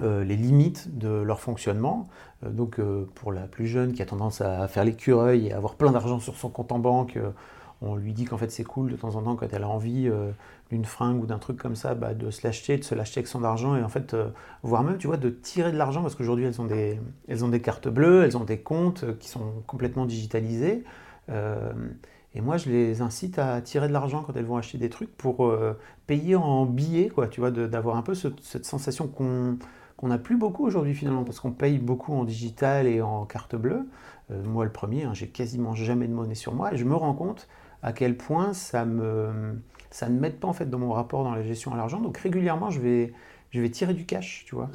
[0.00, 2.08] euh, les limites de leur fonctionnement.
[2.44, 5.58] Euh, donc euh, pour la plus jeune qui a tendance à faire l'écureuil et à
[5.58, 7.18] avoir plein d'argent sur son compte en banque,
[7.82, 10.10] on lui dit qu'en fait c'est cool de temps en temps quand elle a envie
[10.70, 13.26] d'une fringue ou d'un truc comme ça, bah, de se l'acheter, de se l'acheter avec
[13.26, 14.16] son argent et en fait,
[14.62, 17.48] voire même tu vois, de tirer de l'argent parce qu'aujourd'hui elles, ont des, elles ont
[17.48, 20.84] des cartes bleues, elles ont des comptes qui sont complètement digitalisés.
[22.34, 25.14] Et moi, je les incite à tirer de l'argent quand elles vont acheter des trucs
[25.16, 25.54] pour
[26.06, 29.58] payer en billets, quoi, tu vois, d'avoir un peu cette sensation qu'on
[30.08, 33.86] n'a plus beaucoup aujourd'hui finalement, parce qu'on paye beaucoup en digital et en carte bleue.
[34.30, 36.94] Euh, moi, le premier, hein, j'ai quasiment jamais de monnaie sur moi, et je me
[36.94, 37.48] rends compte
[37.82, 39.60] à quel point ça me
[40.00, 42.00] ne m'aide pas en fait dans mon rapport dans la gestion à l'argent.
[42.00, 44.70] Donc régulièrement, je vais tirer du cash, tu vois.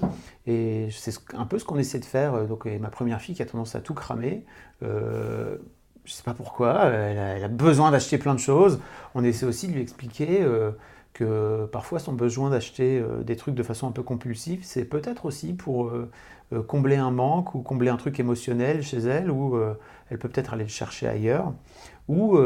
[0.45, 2.45] Et c'est un peu ce qu'on essaie de faire.
[2.45, 4.45] Donc ma première fille qui a tendance à tout cramer.
[4.83, 5.57] Euh,
[6.07, 8.79] je ne sais pas pourquoi, elle a, besoin d'acheter plein de choses.
[9.13, 10.71] On essaie aussi de lui expliquer euh,
[11.11, 15.25] que parfois son besoin d'acheter euh, des trucs de façon un peu compulsive, c'est peut-être
[15.25, 16.09] aussi pour euh,
[16.65, 19.59] combler un manque ou combler un truc émotionnel chez elle, ou
[20.09, 21.51] elle peut peut-être aller le chercher ailleurs,
[22.07, 22.37] ou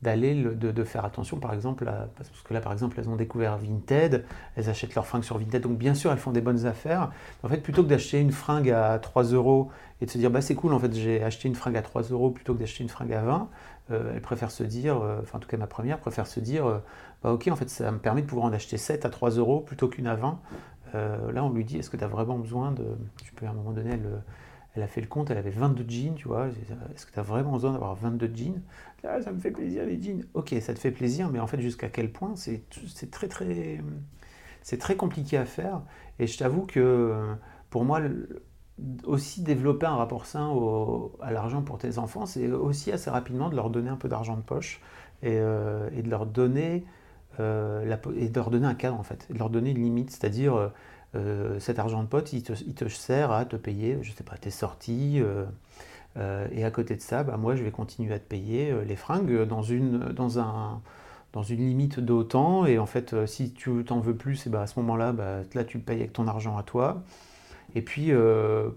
[0.00, 4.24] d'aller de, faire attention par exemple parce que là par exemple elles ont découvert Vinted
[4.54, 7.10] elles achètent leurs fringues sur Vinted donc bien sûr elles font des bonnes affaires
[7.42, 9.70] en fait plutôt que d'acheter une fringue à 3 euros
[10.04, 12.02] et de se dire bah c'est cool en fait j'ai acheté une fringue à 3
[12.02, 13.48] euros plutôt que d'acheter une fringue à 20
[13.90, 16.66] euh, elle préfère se dire euh, enfin en tout cas ma première préfère se dire
[16.66, 16.78] euh,
[17.22, 19.60] bah ok en fait ça me permet de pouvoir en acheter 7 à 3 euros
[19.60, 20.40] plutôt qu'une à 20
[21.32, 22.84] là on lui dit est-ce que tu as vraiment besoin de
[23.24, 24.22] je peux à un moment donné elle
[24.76, 26.48] elle a fait le compte, elle avait 22 jeans, tu vois.
[26.48, 28.60] Est-ce que tu as vraiment besoin d'avoir 22 jeans?
[29.02, 30.24] Ça me fait plaisir les jeans.
[30.34, 32.34] Ok, ça te fait plaisir, mais en fait, jusqu'à quel point?
[32.34, 32.64] C'est
[33.12, 33.80] très, très,
[34.62, 35.80] c'est très compliqué à faire.
[36.18, 37.36] Et je t'avoue que
[37.70, 38.00] pour moi,
[39.04, 40.52] aussi développer un rapport sain
[41.20, 44.36] à l'argent pour tes enfants, c'est aussi assez rapidement de leur donner un peu d'argent
[44.36, 44.80] de poche
[45.22, 46.84] et, euh, de leur donner
[47.40, 50.10] euh, la, et de leur donner un cadre en fait, de leur donner une limite,
[50.10, 50.72] c'est-à-dire
[51.14, 54.50] euh, cet argent de pote, il te, sert à te payer, je sais pas, tes
[54.50, 55.22] sorties.
[56.52, 59.42] Et à côté de ça, bah, moi, je vais continuer à te payer les fringues
[59.44, 60.80] dans une, dans un,
[61.32, 62.66] dans une limite d'autant.
[62.66, 65.64] Et en fait, si tu t'en veux plus, et bah, à ce moment-là, bah, là,
[65.64, 67.02] tu payes avec ton argent à toi.
[67.74, 68.70] Et puis, euh,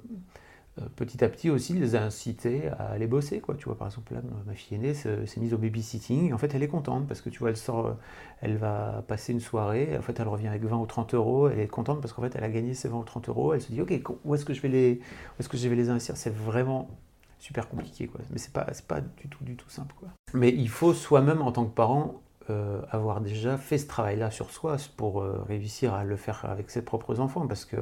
[0.96, 3.40] petit à petit aussi, les a incités à aller bosser.
[3.40, 3.56] Quoi.
[3.56, 4.14] Tu vois, par exemple,
[4.46, 6.30] ma fille aînée s'est mise au babysitting.
[6.30, 7.94] Et en fait, elle est contente parce que tu vois, elle sort, euh,
[8.42, 9.98] elle va passer une soirée.
[9.98, 11.50] En fait, elle revient avec 20 ou 30 euros.
[11.50, 13.54] Elle est contente parce qu'en fait, elle a gagné ses 20 ou 30 euros.
[13.54, 15.02] Elle se dit, OK, où est-ce que je vais les,
[15.40, 16.90] est-ce que je vais les investir C'est vraiment
[17.40, 18.08] super compliqué.
[18.08, 18.22] Quoi.
[18.32, 19.96] Mais c'est pas, pas du tout, du tout simple.
[20.00, 20.10] Quoi.
[20.34, 24.52] Mais il faut soi-même, en tant que parent, euh, avoir déjà fait ce travail-là sur
[24.52, 27.48] soi pour réussir à le faire avec ses propres enfants.
[27.48, 27.78] Parce que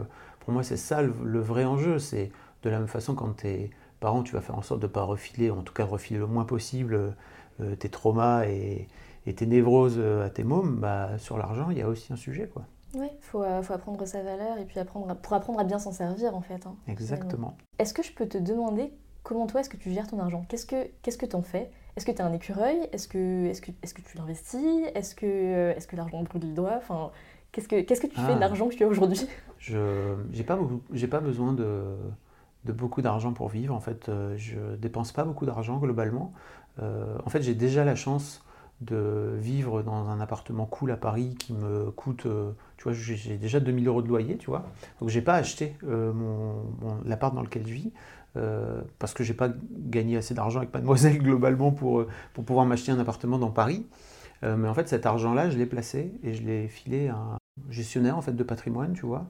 [0.46, 2.00] pour moi, c'est ça le vrai enjeu.
[2.00, 2.32] C'est
[2.64, 4.92] de la même façon, quand tu es parent, tu vas faire en sorte de ne
[4.92, 7.16] pas refiler, en tout cas refiler le moins possible
[7.62, 8.88] euh, tes traumas et,
[9.36, 12.48] tes névroses euh, à tes mômes, bah, sur l'argent, il y a aussi un sujet.
[12.48, 12.64] quoi.
[12.94, 15.80] Oui, il faut, euh, faut, apprendre sa valeur et puis apprendre pour apprendre à bien
[15.80, 16.66] s'en servir en fait.
[16.66, 16.76] Hein.
[16.88, 17.58] Exactement.
[17.80, 20.46] Est-ce que je peux te demander comment toi est-ce que tu gères ton argent?
[20.48, 21.72] Qu'est-ce que qu'est-ce que tu en fais?
[21.98, 22.88] Est-ce que tu as un écureuil?
[22.92, 24.86] Est-ce que, est que, est que tu l'investis?
[24.94, 27.12] Est-ce que, est que l'argent brûle le doigt enfin,
[27.56, 28.40] Qu'est-ce que, qu'est-ce que tu fais de ah.
[28.40, 29.26] l'argent que tu as aujourd'hui?
[29.60, 29.78] Je
[30.34, 30.60] n'ai pas,
[31.10, 31.96] pas besoin de
[32.66, 33.74] de beaucoup d'argent pour vivre.
[33.74, 36.34] En fait, euh, je dépense pas beaucoup d'argent globalement.
[36.82, 38.44] Euh, en fait, j'ai déjà la chance
[38.82, 43.38] de vivre dans un appartement cool à Paris qui me coûte, euh, tu vois, j'ai
[43.38, 44.66] déjà 2000 euros de loyer, tu vois.
[45.00, 46.56] Donc j'ai pas acheté mon,
[47.06, 47.94] l'appart dans lequel je vis.
[49.00, 53.00] parce que j'ai pas gagné assez d'argent avec Mademoiselle globalement pour, pour pouvoir m'acheter un
[53.00, 53.86] appartement dans Paris.
[54.42, 57.38] mais en fait, cet argent-là, je l'ai placé et je l'ai filé à
[57.70, 59.26] gestionnaire en fait, de patrimoine, tu vois,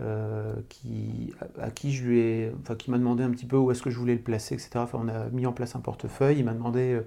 [0.00, 3.70] euh, qui, à, qui je lui ai, enfin, qui m'a demandé un petit peu où
[3.70, 4.84] est-ce que je voulais le placer, etc.
[4.94, 6.38] On a mis en place un portefeuille.
[6.38, 7.06] Il m'a demandé euh,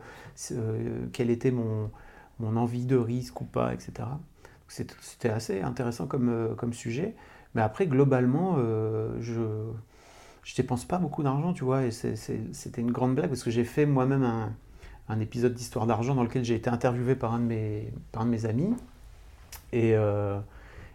[0.51, 1.89] euh, quelle était mon,
[2.39, 4.07] mon envie de risque ou pas, etc.
[4.67, 7.15] C'était assez intéressant comme, comme sujet.
[7.53, 8.57] Mais après, globalement,
[9.19, 9.41] je
[10.43, 13.63] je dépense pas beaucoup d'argent, tu vois, et c'était une grande blague parce que j'ai
[13.63, 14.51] fait moi-même un,
[15.07, 18.25] un, épisode d'histoire d'argent dans lequel j'ai été interviewé par un de mes, par un
[18.25, 18.73] de mes amis.
[19.71, 19.95] Et,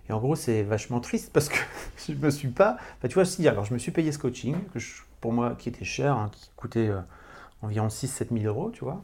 [0.09, 1.59] et en gros, c'est vachement triste parce que
[2.09, 2.79] je me suis pas.
[3.03, 4.57] tu vois, si, alors je me suis payé ce coaching,
[5.21, 7.01] pour moi, qui était cher, hein, qui coûtait euh,
[7.62, 9.03] environ 6-7 000 euros, tu vois.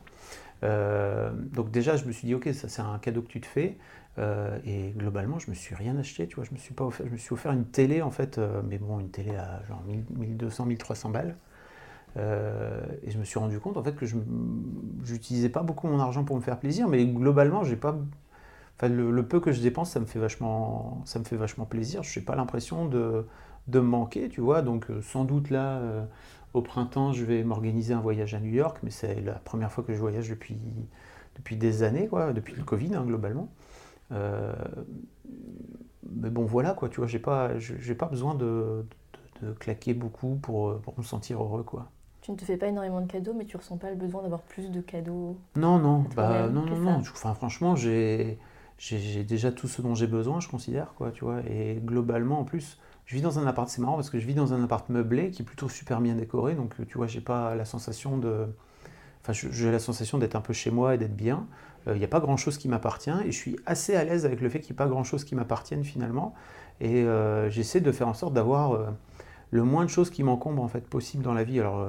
[0.62, 3.46] Euh, donc, déjà, je me suis dit, ok, ça, c'est un cadeau que tu te
[3.46, 3.76] fais.
[4.18, 6.44] Euh, et globalement, je me suis rien acheté, tu vois.
[6.44, 9.00] Je me suis, pas offert, je me suis offert une télé, en fait, mais bon,
[9.00, 9.82] une télé à genre
[10.16, 11.36] 1200, 1300 balles.
[12.16, 14.16] et je me suis rendu compte, en fait, que je
[15.10, 17.94] n'utilisais pas beaucoup mon argent pour me faire plaisir, mais globalement, j'ai pas
[18.82, 22.02] le, peu que je dépense, ça me fait vachement, ça me fait vachement plaisir.
[22.02, 23.26] Je n'ai pas l'impression de,
[23.68, 24.62] de me manquer, tu vois.
[24.62, 26.04] Donc, euh, sans doute là, euh,
[26.54, 29.84] au printemps, je vais m'organiser un voyage à New York, mais c'est la première fois
[29.84, 30.58] que je voyage depuis,
[31.37, 33.48] depuis des années, quoi, depuis le Covid, hein, globalement.
[34.12, 34.52] Euh,
[36.10, 38.84] mais bon, voilà, quoi, tu vois, j'ai pas, j'ai pas besoin de,
[39.42, 41.90] de, claquer beaucoup pour, pour, me sentir heureux, quoi.
[42.20, 44.40] Tu ne te fais pas énormément de cadeaux, mais tu ressens pas le besoin d'avoir
[44.40, 46.98] plus de cadeaux Non, non, bah, non, non, non.
[47.00, 48.38] Enfin, franchement, j'ai
[48.78, 51.40] j'ai déjà tout ce dont j'ai besoin, je considère, quoi, tu vois.
[51.48, 54.34] Et globalement, en plus, je vis dans un appart, c'est marrant parce que je vis
[54.34, 57.54] dans un appart meublé qui est plutôt super bien décoré, donc tu vois, j'ai pas
[57.54, 58.46] la sensation de.
[59.22, 61.46] Enfin, j'ai la sensation d'être un peu chez moi et d'être bien.
[61.87, 64.26] Il euh, n'y a pas grand chose qui m'appartient et je suis assez à l'aise
[64.26, 66.34] avec le fait qu'il n'y ait pas grand chose qui m'appartienne finalement.
[66.80, 67.06] Et
[67.50, 68.92] j'essaie de faire en sorte d'avoir
[69.50, 71.60] le moins de choses qui m'encombrent en fait possible dans la vie.
[71.60, 71.87] Alors,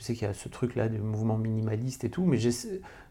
[0.00, 2.38] je sais qu'il y a ce truc-là du mouvement minimaliste et tout, mais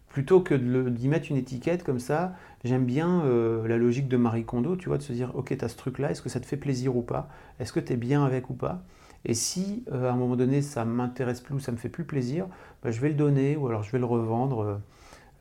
[0.10, 0.56] plutôt que
[0.89, 3.24] d'y mettre une étiquette comme ça, j'aime bien
[3.65, 6.12] la logique de Marie Kondo, tu vois, de se dire, ok, tu as ce truc-là,
[6.12, 7.30] est-ce que ça te fait plaisir ou pas?
[7.60, 8.84] Est-ce que tu es bien avec ou pas?
[9.26, 12.06] Et si euh, à un moment donné ça m'intéresse plus ou ça me fait plus
[12.06, 12.48] plaisir,
[12.84, 14.82] bah, je vais le donner ou alors je vais le revendre.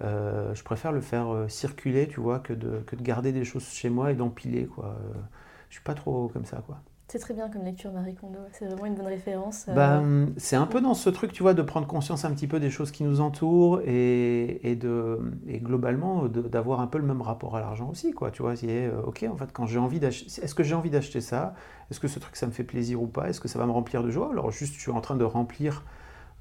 [0.02, 3.44] Euh, je préfère le faire euh, circuler, tu vois, que de, que de garder des
[3.44, 4.96] choses chez moi et d'empiler, quoi.
[5.68, 6.80] je suis pas trop comme ça, quoi.
[7.08, 8.38] C'est très bien comme lecture, Marie Kondo.
[8.52, 9.64] C'est vraiment une bonne référence.
[9.74, 10.02] Bah,
[10.36, 12.68] c'est un peu dans ce truc, tu vois, de prendre conscience un petit peu des
[12.68, 14.78] choses qui nous entourent et,
[15.62, 18.30] globalement d'avoir un peu le même rapport à l'argent aussi, quoi.
[18.30, 21.22] Tu vois, c'est ok, en fait, quand j'ai envie d'acheter, est-ce que j'ai envie d'acheter
[21.22, 21.54] ça?
[21.90, 23.30] Est-ce que ce truc, ça me fait plaisir ou pas?
[23.30, 24.28] Est-ce que ça va me remplir de joie?
[24.30, 25.84] Alors juste, je suis en train de remplir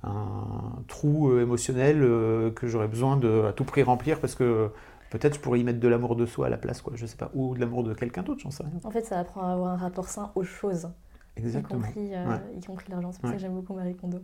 [0.04, 4.70] un trou euh, émotionnel euh, que j'aurais besoin de à tout prix remplir parce que
[5.10, 7.18] peut-être je pourrais y mettre de l'amour de soi à la place, quoi, je sais
[7.18, 8.74] pas, ou de l'amour de quelqu'un d'autre, j'en sais rien.
[8.84, 10.90] En fait, ça apprend à avoir un rapport sain aux choses.
[11.36, 11.82] Exactement.
[11.98, 13.12] Euh, y compris, l'argent.
[13.12, 14.20] C'est pour ça que j'aime beaucoup Marie Kondo.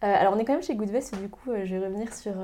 [0.00, 2.34] alors, on est quand même chez Goodvest, du coup, je vais revenir sur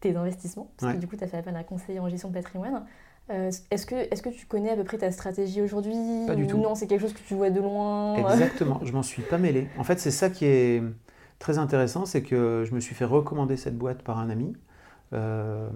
[0.00, 2.28] tes investissements, parce que du coup, tu as fait appel à un conseiller en gestion
[2.28, 2.84] de patrimoine.
[3.30, 5.94] Euh, est-ce que, est que tu connais à peu près ta stratégie aujourd'hui?
[6.26, 6.58] Pas du tout.
[6.58, 8.16] Non, c'est quelque chose que tu vois de loin?
[8.16, 9.68] Exactement, je m'en suis pas mêlé.
[9.78, 10.82] En fait, c'est ça qui est
[11.38, 14.54] très intéressant, c'est que je me suis fait recommander cette boîte par un ami.
[15.12, 15.68] Euh,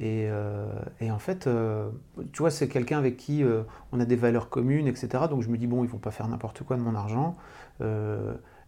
[0.00, 1.48] euh, et, en fait,
[2.32, 3.44] tu vois, c'est quelqu'un avec qui
[3.92, 5.24] on a des valeurs communes, etc.
[5.30, 7.36] Donc je me dis, bon, ils vont pas faire n'importe quoi de mon argent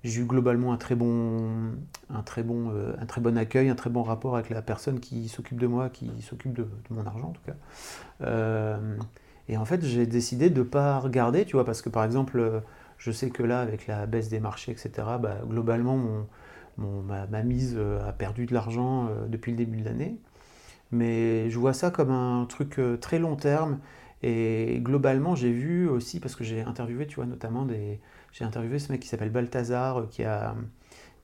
[0.02, 1.72] j'ai eu globalement un très bon,
[2.08, 4.98] un très bon, euh, un très bon accueil, un très bon rapport avec la personne
[4.98, 7.56] qui s'occupe de moi, qui s'occupe de, mon argent en tout cas.
[8.22, 8.96] Euh,
[9.48, 12.62] et en fait, j'ai décidé de ne pas regarder, tu vois, parce que par exemple,
[12.98, 16.26] je sais que là, avec la baisse des marchés, etc., bah, globalement, mon,
[16.80, 20.16] ma, mise euh, a perdu de l'argent depuis le début de l'année.
[20.92, 23.78] Mais je vois ça comme un truc très long terme.
[24.22, 28.00] Et globalement, j'ai vu aussi, parce que j'ai interviewé, tu vois, notamment des,
[28.32, 30.54] j'ai interviewé ce mec qui s'appelle Balthazar, euh, qui, a,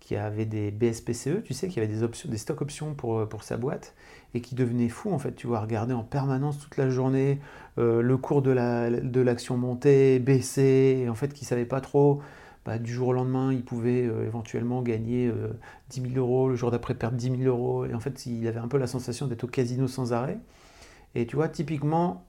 [0.00, 3.26] qui avait des BSPCE, tu sais, qui avait des, options, des stock options pour, euh,
[3.26, 3.94] pour sa boîte,
[4.34, 7.38] et qui devenait fou, en fait, tu vois, regarder en permanence toute la journée
[7.78, 11.66] euh, le cours de l'action la, de monter, baisser, et en fait, qui ne savait
[11.66, 12.22] pas trop.
[12.66, 15.32] Bah, du jour au lendemain, il pouvait éventuellement gagner
[15.90, 17.86] 10 000 euros, le jour d'après perdre 10 000 euros.
[17.86, 20.40] Et en fait, il avait un peu la sensation d'être au casino sans arrêt.
[21.14, 22.26] Et tu vois, typiquement,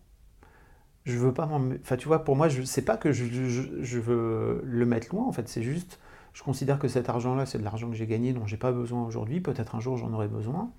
[1.08, 1.50] je veux pas
[1.82, 5.32] Enfin, tu vois, pour moi, je sais pas que je, veux le mettre loin, en
[5.32, 5.48] fait.
[5.48, 6.00] C'est juste,
[6.34, 9.06] je considère que cet argent-là, c'est de l'argent que j'ai gagné, dont j'ai pas besoin
[9.06, 9.40] aujourd'hui.
[9.40, 10.72] Peut-être un jour, j'en aurai besoin.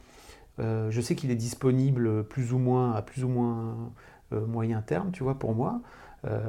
[0.58, 3.92] Euh, je sais qu'il est disponible plus ou moins à plus ou moins
[4.32, 5.80] euh, moyen terme, tu vois, pour moi.
[6.26, 6.40] Euh,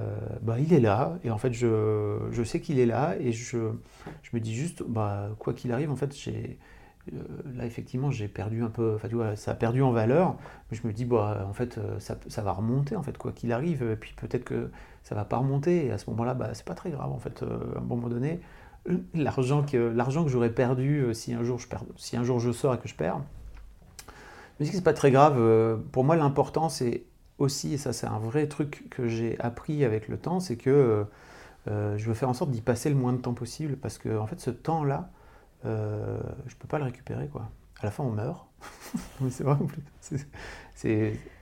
[0.41, 3.57] bah, il est là, et en fait, je, je sais qu'il est là, et je,
[4.23, 6.57] je me dis juste, bah, quoi qu'il arrive, en fait, j'ai
[7.13, 7.21] euh,
[7.55, 10.37] là, effectivement, j'ai perdu un peu, enfin, tu vois, ça a perdu en valeur,
[10.71, 13.31] mais je me dis, bah, en fait, euh, ça, ça va remonter, en fait, quoi
[13.31, 14.71] qu'il arrive, et puis peut-être que
[15.03, 17.43] ça va pas remonter, et à ce moment-là, bah, c'est pas très grave, en fait,
[17.43, 18.39] à un moment donné,
[19.13, 22.51] l'argent que, l'argent que j'aurais perdu si un, jour je perds, si un jour je
[22.51, 23.21] sors et que je perds,
[24.57, 25.37] je me dis c'est pas très grave.
[25.91, 27.03] Pour moi, l'important, c'est
[27.39, 31.05] aussi, et ça, c'est un vrai truc que j'ai appris avec le temps, c'est que
[31.67, 34.27] je veux faire en sorte d'y passer le moins de temps possible, parce que, en
[34.27, 35.11] fait, ce temps-là,
[35.65, 37.49] euh, je peux pas le récupérer quoi.
[37.81, 38.47] À la fin on meurt,
[39.29, 39.57] c'est vrai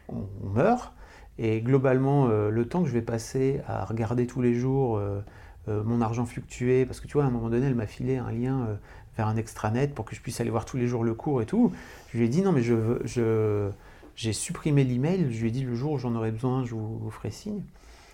[0.10, 0.94] on, meurt
[1.38, 5.22] et globalement euh, le temps que je vais passer à regarder tous les jours euh,
[5.68, 8.32] mon argent fluctuer, parce que tu vois à un moment donné elle m'a filé un
[8.32, 8.80] lien
[9.18, 11.46] vers un extranet pour que je puisse aller voir tous les jours le cours et
[11.46, 11.74] tout.
[12.14, 13.70] Je lui ai dit non mais je, je
[14.18, 17.10] j'ai supprimé l'email, je lui ai dit le jour où j'en aurai besoin je vous,
[17.10, 17.64] ferai signe.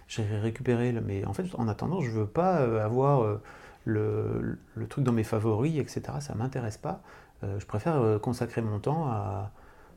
[0.07, 3.39] J'ai récupéré, mais en fait en attendant je veux pas avoir
[3.85, 6.01] le, truc dans mes favoris, etc.
[6.19, 7.01] Ça m'intéresse pas.
[7.43, 9.51] Euh, je préfère euh, consacrer mon temps à,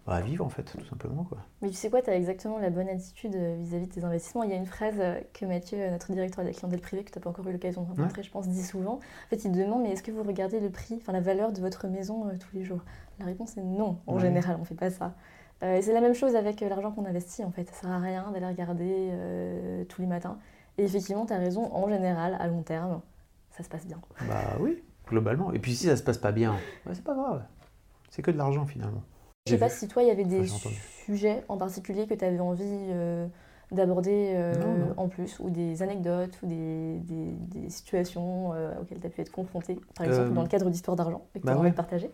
[0.07, 1.25] à, vivre, en fait, tout simplement.
[1.25, 1.38] Quoi.
[1.62, 4.42] Mais tu sais quoi, tu as exactement la bonne attitude euh, vis-à-vis de tes investissements.
[4.42, 4.97] Il y a une phrase
[5.33, 7.83] que Mathieu, notre directeur de la clientèle privée, que tu n'as pas encore eu l'occasion
[7.83, 8.95] de rencontrer, je pense, dit souvent.
[8.95, 11.61] En fait, il demande, mais est-ce que vous regardez le prix, enfin la valeur de
[11.61, 12.81] votre maison tous les jours?
[13.19, 15.14] La réponse est non, en général, on ne fait pas ça.
[15.62, 17.69] Et c'est la même chose avec l'argent qu'on investit, en fait.
[17.69, 19.11] Ça sert à rien d'aller regarder
[19.88, 20.38] tous les matins.
[20.79, 23.01] Et effectivement, tu as raison, en général, à long terme,
[23.57, 23.99] ça se passe bien.
[24.29, 25.53] Bah oui, globalement.
[25.53, 27.42] Et puis si ça se passe pas bien, bah, c'est pas grave.
[28.11, 29.03] C'est que de l'argent finalement.
[29.47, 30.47] Je sais pas si toi, il y avait des
[31.05, 33.27] sujets en particulier que tu avais envie euh,
[33.71, 34.55] d'aborder euh,
[34.97, 39.31] en plus, ou des anecdotes, ou des, des, situations euh, auxquelles tu as pu être
[39.31, 42.11] confronté, par exemple dans le cadre d'Histoire d'argent, et que tu as envie de partager?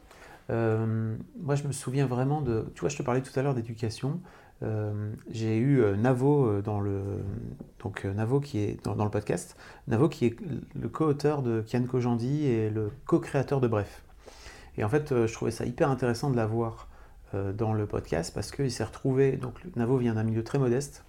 [0.48, 2.66] Moi, je me souviens vraiment de.
[2.74, 4.20] Tu vois, je te parlais tout à l'heure d'éducation.
[4.62, 7.02] Euh, j'ai eu euh, Navo euh, dans le
[7.82, 9.56] donc Navo qui est dans, le podcast,
[9.88, 10.36] Navo qui est
[10.74, 14.04] le co-auteur de Kian Kojandi et le co-créateur de Bref.
[14.76, 16.88] Et en fait, je trouvais ça hyper intéressant de l'avoir
[17.34, 21.04] dans le podcast parce qu'il s'est retrouvé donc Navo vient d'un milieu très modeste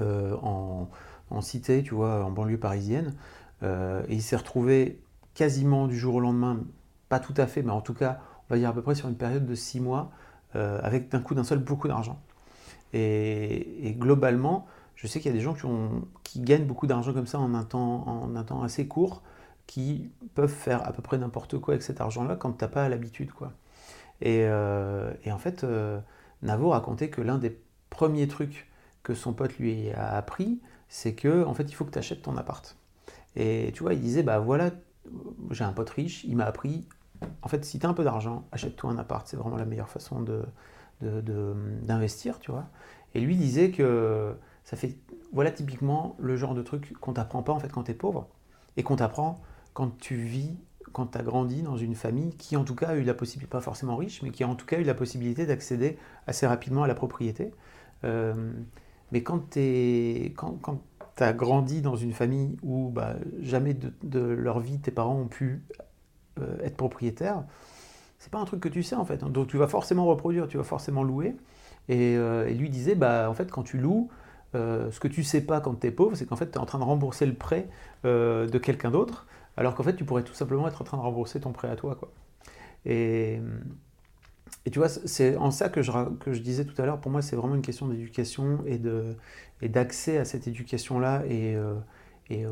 [0.00, 0.88] en
[1.30, 3.14] en cité, tu vois, en banlieue parisienne.
[3.62, 3.66] et
[4.14, 5.00] il s'est retrouvé
[5.34, 6.60] quasiment du jour au lendemain,
[7.08, 9.08] pas tout à fait, mais en tout cas, on va dire à peu près sur
[9.08, 10.10] une période de six mois,
[10.54, 12.18] avec d'un coup d'un seul beaucoup d'argent.
[12.92, 17.12] Et, globalement, je sais qu'il y a des gens qui, ont, qui gagnent beaucoup d'argent
[17.12, 19.22] comme ça en un, temps, assez court,
[19.66, 22.88] qui peuvent faire à peu près n'importe quoi avec cet argent-là quand tu n'as pas
[22.88, 23.32] l'habitude.
[23.32, 23.52] quoi.
[24.20, 25.98] Et, euh, en fait, euh,
[26.42, 27.58] Navo racontait que l'un des
[27.90, 28.70] premiers trucs
[29.02, 32.22] que son pote lui a appris, c'est que en fait, il faut que tu achètes
[32.22, 32.76] ton appart.
[33.34, 34.70] Et tu vois, il disait, bah voilà,
[35.50, 36.86] j'ai un pote riche, il m'a appris,
[37.42, 39.88] en fait, si tu as un peu d'argent, achète-toi un appart, c'est vraiment la meilleure
[39.88, 40.44] façon de,
[41.00, 42.66] d'investir, de, tu vois.
[43.14, 44.96] Et lui disait que ça fait,
[45.32, 48.28] voilà typiquement le genre de truc qu'on t'apprend pas en fait quand tu es pauvre
[48.76, 49.40] et qu'on t'apprend
[49.74, 50.56] quand tu vis,
[50.92, 53.50] quand tu as grandi dans une famille qui en tout cas a eu la possibilité,
[53.50, 56.82] pas forcément riche, mais qui a en tout cas eu la possibilité d'accéder assez rapidement
[56.82, 57.52] à la propriété.
[58.04, 58.52] Euh,
[59.12, 60.80] mais quand tu quand, quand
[61.18, 65.62] as grandi dans une famille où bah, jamais de, leur vie tes parents ont pu
[66.40, 67.44] euh, être propriétaires,
[68.18, 69.24] c'est pas un truc que tu sais en fait.
[69.24, 71.36] Donc tu vas forcément reproduire, tu vas forcément louer.
[71.88, 74.10] Et, euh, lui disait, bah en fait quand tu loues,
[74.54, 76.58] euh, ce que tu sais pas quand tu es pauvre, c'est qu'en fait tu es
[76.58, 77.68] en train de rembourser le prêt
[78.04, 81.40] de quelqu'un d'autre, alors qu'en fait tu pourrais tout simplement être en train de rembourser
[81.40, 81.94] ton prêt à toi.
[81.96, 82.10] Quoi.
[82.84, 83.40] Et,
[84.64, 87.10] et tu vois, c'est en ça que je, que je disais tout à l'heure, pour
[87.10, 91.56] moi c'est vraiment une question d'éducation et d'accès et à cette éducation-là et,
[92.30, 92.44] et,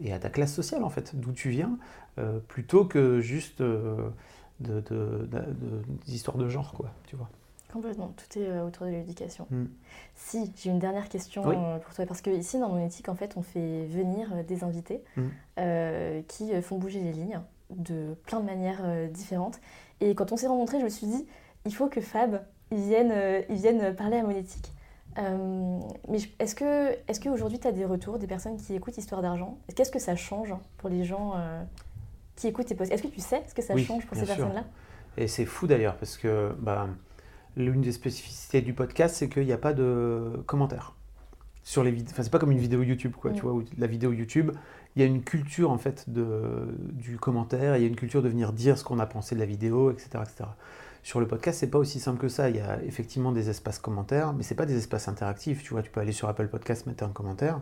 [0.00, 1.78] et, à ta classe sociale en fait, d'où tu viens,
[2.48, 3.62] plutôt que juste
[4.60, 7.28] d'histoires de, de, de, genre, quoi, tu vois.
[7.72, 9.46] Complètement, tout est euh, autour de l'éducation.
[9.50, 9.64] Mm.
[10.16, 13.14] Si, j'ai une dernière question euh, pour toi, parce que ici, dans mon éthique, en
[13.14, 16.22] fait, on fait venir euh, des invités mm.
[16.26, 19.60] qui font bouger les lignes de plein de manières différentes.
[20.00, 21.26] Et quand on s'est rencontrés, je me suis dit,
[21.64, 23.14] il faut que Fab, il vienne,
[23.48, 24.72] il vienne parler à mon éthique.
[25.16, 29.58] Mais est-ce que est qu'aujourd'hui, tu as des retours, des personnes qui écoutent Histoire d'argent?
[29.74, 31.34] Qu'est-ce que ça change pour les gens
[32.36, 34.64] qui écoutent tes posts Est-ce que tu sais ce que ça change pour ces personnes-là?
[35.16, 36.88] Et c'est fou d'ailleurs, parce que bah,
[37.56, 40.94] l'une des spécificités du podcast, c'est qu'il n'y a pas de commentaires
[41.62, 42.02] sur les.
[42.02, 43.32] Enfin, c'est pas comme une vidéo YouTube, quoi.
[43.32, 44.52] Tu vois, la vidéo YouTube,
[44.96, 48.22] il y a une culture en fait de, du commentaire, il y a une culture
[48.22, 50.50] de venir dire ce qu'on a pensé de la vidéo, etc., etc.
[51.02, 52.50] Sur le podcast, c'est pas aussi simple que ça.
[52.50, 55.62] Il y a effectivement des espaces commentaires, mais c'est pas des espaces interactifs.
[55.62, 57.60] Tu vois, tu peux aller sur Apple Podcast, mettre un commentaire.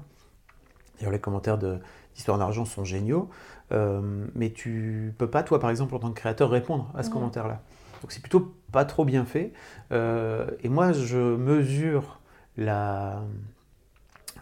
[0.99, 3.29] D'ailleurs, les commentaires d'Histoire d'argent sont géniaux,
[3.71, 7.11] euh, mais tu peux pas, toi, par exemple, en tant que créateur, répondre à ce
[7.11, 7.63] commentaire-là.
[8.03, 9.53] Donc c'est plutôt pas trop bien fait.
[9.93, 12.19] Euh, et moi, je mesure
[12.57, 13.23] la,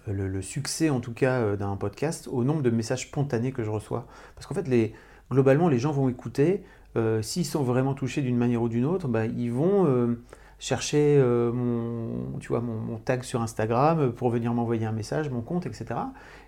[0.07, 3.71] le, succès, en tout cas, euh, d'un podcast au nombre de messages spontanés que je
[3.71, 4.07] reçois.
[4.35, 4.95] Parce qu'en fait, les,
[5.31, 6.65] globalement, les gens vont écouter.
[6.97, 10.17] Euh, s'ils sont vraiment touchés d'une manière ou d'une autre, bah, ils vont
[10.59, 15.67] chercher mon, tu vois, mon, tag sur Instagram pour venir m'envoyer un message, mon compte,
[15.67, 16.01] etc.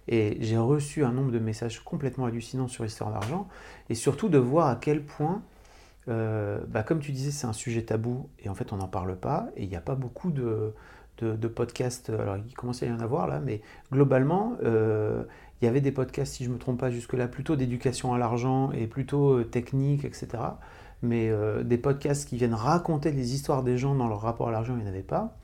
[0.08, 3.46] Et j'ai reçu un nombre de messages complètement hallucinants sur l'histoire d'argent.
[3.90, 5.42] Et surtout de voir à quel point
[6.08, 9.16] euh, bah, comme tu disais, c'est un sujet tabou et en fait on n'en parle
[9.16, 10.72] pas et il n'y a pas beaucoup de,
[11.20, 12.10] de, podcasts.
[12.10, 13.60] Alors il commence à y en avoir là, mais
[13.92, 15.24] globalement, euh,
[15.60, 18.18] il y avait des podcasts, si je ne me trompe pas jusque-là, plutôt d'éducation à
[18.18, 20.28] l'argent et plutôt euh, technique, etc.
[21.02, 21.30] Mais
[21.62, 24.82] des podcasts qui viennent raconter les histoires des gens dans leur rapport à l'argent, il
[24.82, 25.36] n'y en avait pas.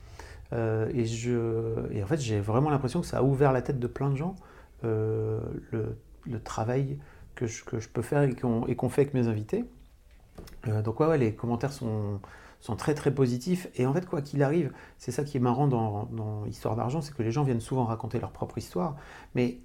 [0.51, 3.87] et, je, et en fait, j'ai vraiment l'impression que ça a ouvert la tête de
[3.87, 4.35] plein de gens
[4.83, 6.99] le, travail
[7.35, 9.63] que je, que je peux faire et qu'on fait avec mes invités.
[10.67, 12.19] Euh, donc ouais, les commentaires sont,
[12.61, 13.67] sont très très positifs.
[13.75, 17.01] Et en fait, quoi qu'il arrive, c'est ça qui est marrant dans, dans Histoire d'argent,
[17.01, 18.95] c'est que les gens viennent souvent raconter leur propre histoire.
[19.35, 19.59] Mais,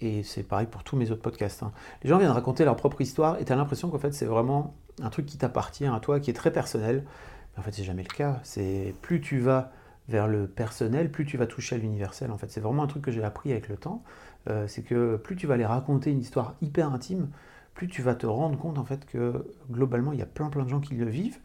[0.00, 1.72] et c'est pareil pour tous mes autres podcasts, hein.
[2.02, 4.74] les gens viennent raconter leur propre histoire et tu as l'impression qu'en fait c'est vraiment
[5.02, 7.04] un truc qui t'appartient à toi, qui est très personnel.
[7.52, 8.40] Mais en fait, c'est jamais le cas.
[8.42, 9.72] C'est plus tu vas
[10.08, 12.30] vers le personnel, plus tu vas toucher à l'universel.
[12.30, 14.02] En fait, c'est vraiment un truc que j'ai appris avec le temps.
[14.48, 17.28] Euh, c'est que plus tu vas aller raconter une histoire hyper intime,
[17.74, 20.64] plus tu vas te rendre compte en fait que globalement il y a plein plein
[20.64, 21.38] de gens qui le vivent.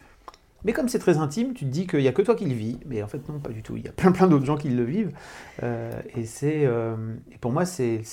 [0.66, 2.54] Mais comme c'est très intime, tu te dis qu'il n'y a que toi qui le
[2.54, 2.80] vis.
[2.86, 3.76] Mais en fait, non, pas du tout.
[3.76, 5.14] Il y a plein plein d'autres gens qui le vivent.
[5.62, 6.96] Euh, et c'est, euh,
[7.42, 8.04] pour moi, c'est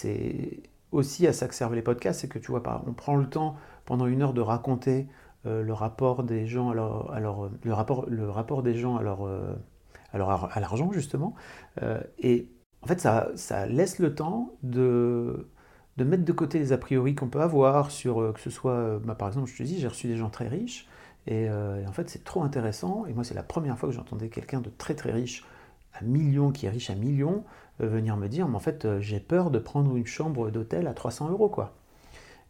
[0.93, 2.21] aussi à ça que servent les podcasts.
[2.21, 5.07] C'est que tu vois, on prend le temps pendant une heure de raconter
[5.47, 9.27] euh, le rapport des gens à leur, le rapport, le rapport des gens à leur,
[10.13, 11.35] à, l'argent justement.
[12.19, 12.49] et
[12.83, 15.47] en fait, ça, laisse le temps de
[15.99, 19.29] mettre de côté les a priori qu'on peut avoir sur que ce soit, bah, par
[19.29, 20.89] exemple, je te dis, j'ai reçu des gens très riches,
[21.29, 24.29] euh, et, en fait c'est trop intéressant, et moi c'est la première fois que j'entendais
[24.29, 25.45] quelqu'un de très très riche,
[25.95, 27.45] à millions, qui est riche à millions,
[27.79, 31.31] venir me dire, mais en fait j'ai peur de prendre une chambre d'hôtel à 300
[31.31, 31.75] euros, quoi.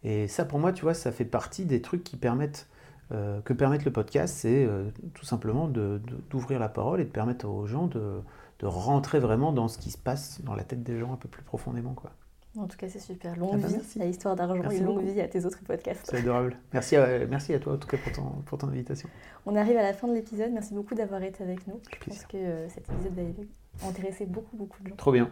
[0.03, 2.69] Et ça pour moi, tu vois, ça fait partie des trucs permettent
[3.13, 4.69] euh, que permettre le podcast, c'est
[5.15, 8.23] tout simplement d'ouvrir la parole et de permettre aux gens de,
[8.63, 11.43] rentrer vraiment dans ce qui se passe dans la tête des gens un peu plus
[11.43, 11.95] profondément.
[11.95, 12.13] Quoi.
[12.59, 13.37] En tout cas, c'est super.
[13.37, 16.07] Longue ah bah, vie à Histoire d'argent et longue vie à tes autres podcasts.
[16.11, 16.57] C'est adorable.
[16.73, 19.09] Merci à, merci à toi, en tout cas, pour ton, pour ton invitation.
[19.47, 20.51] On arrive à la fin de l'épisode.
[20.53, 21.81] Merci beaucoup d'avoir été avec nous.
[21.93, 24.97] Je pense que euh, cet épisode va intéresser beaucoup, beaucoup de gens.
[24.97, 25.31] Trop bien.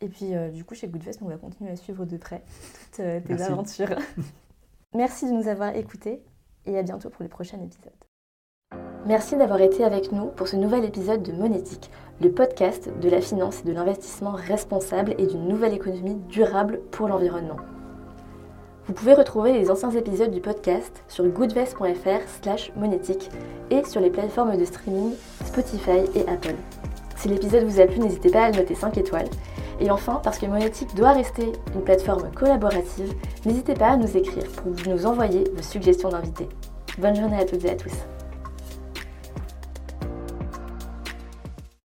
[0.00, 2.42] Et puis, euh, du coup, chez Goodfest, on va continuer à suivre de près
[2.92, 3.96] toutes euh, tes aventures.
[4.94, 6.22] merci de nous avoir écoutés
[6.64, 7.92] et à bientôt pour les prochains épisodes.
[9.06, 11.90] Merci d'avoir été avec nous pour ce nouvel épisode de Monétique,
[12.20, 17.08] le podcast de la finance et de l'investissement responsable et d'une nouvelle économie durable pour
[17.08, 17.56] l'environnement.
[18.86, 23.30] Vous pouvez retrouver les anciens épisodes du podcast sur goodvest.fr slash monétique
[23.70, 25.12] et sur les plateformes de streaming
[25.44, 26.56] Spotify et Apple.
[27.16, 29.28] Si l'épisode vous a plu, n'hésitez pas à le noter 5 étoiles.
[29.80, 33.12] Et enfin, parce que Monétique doit rester une plateforme collaborative,
[33.44, 36.48] n'hésitez pas à nous écrire pour nous envoyer vos suggestions d'invités.
[36.98, 37.94] Bonne journée à toutes et à tous.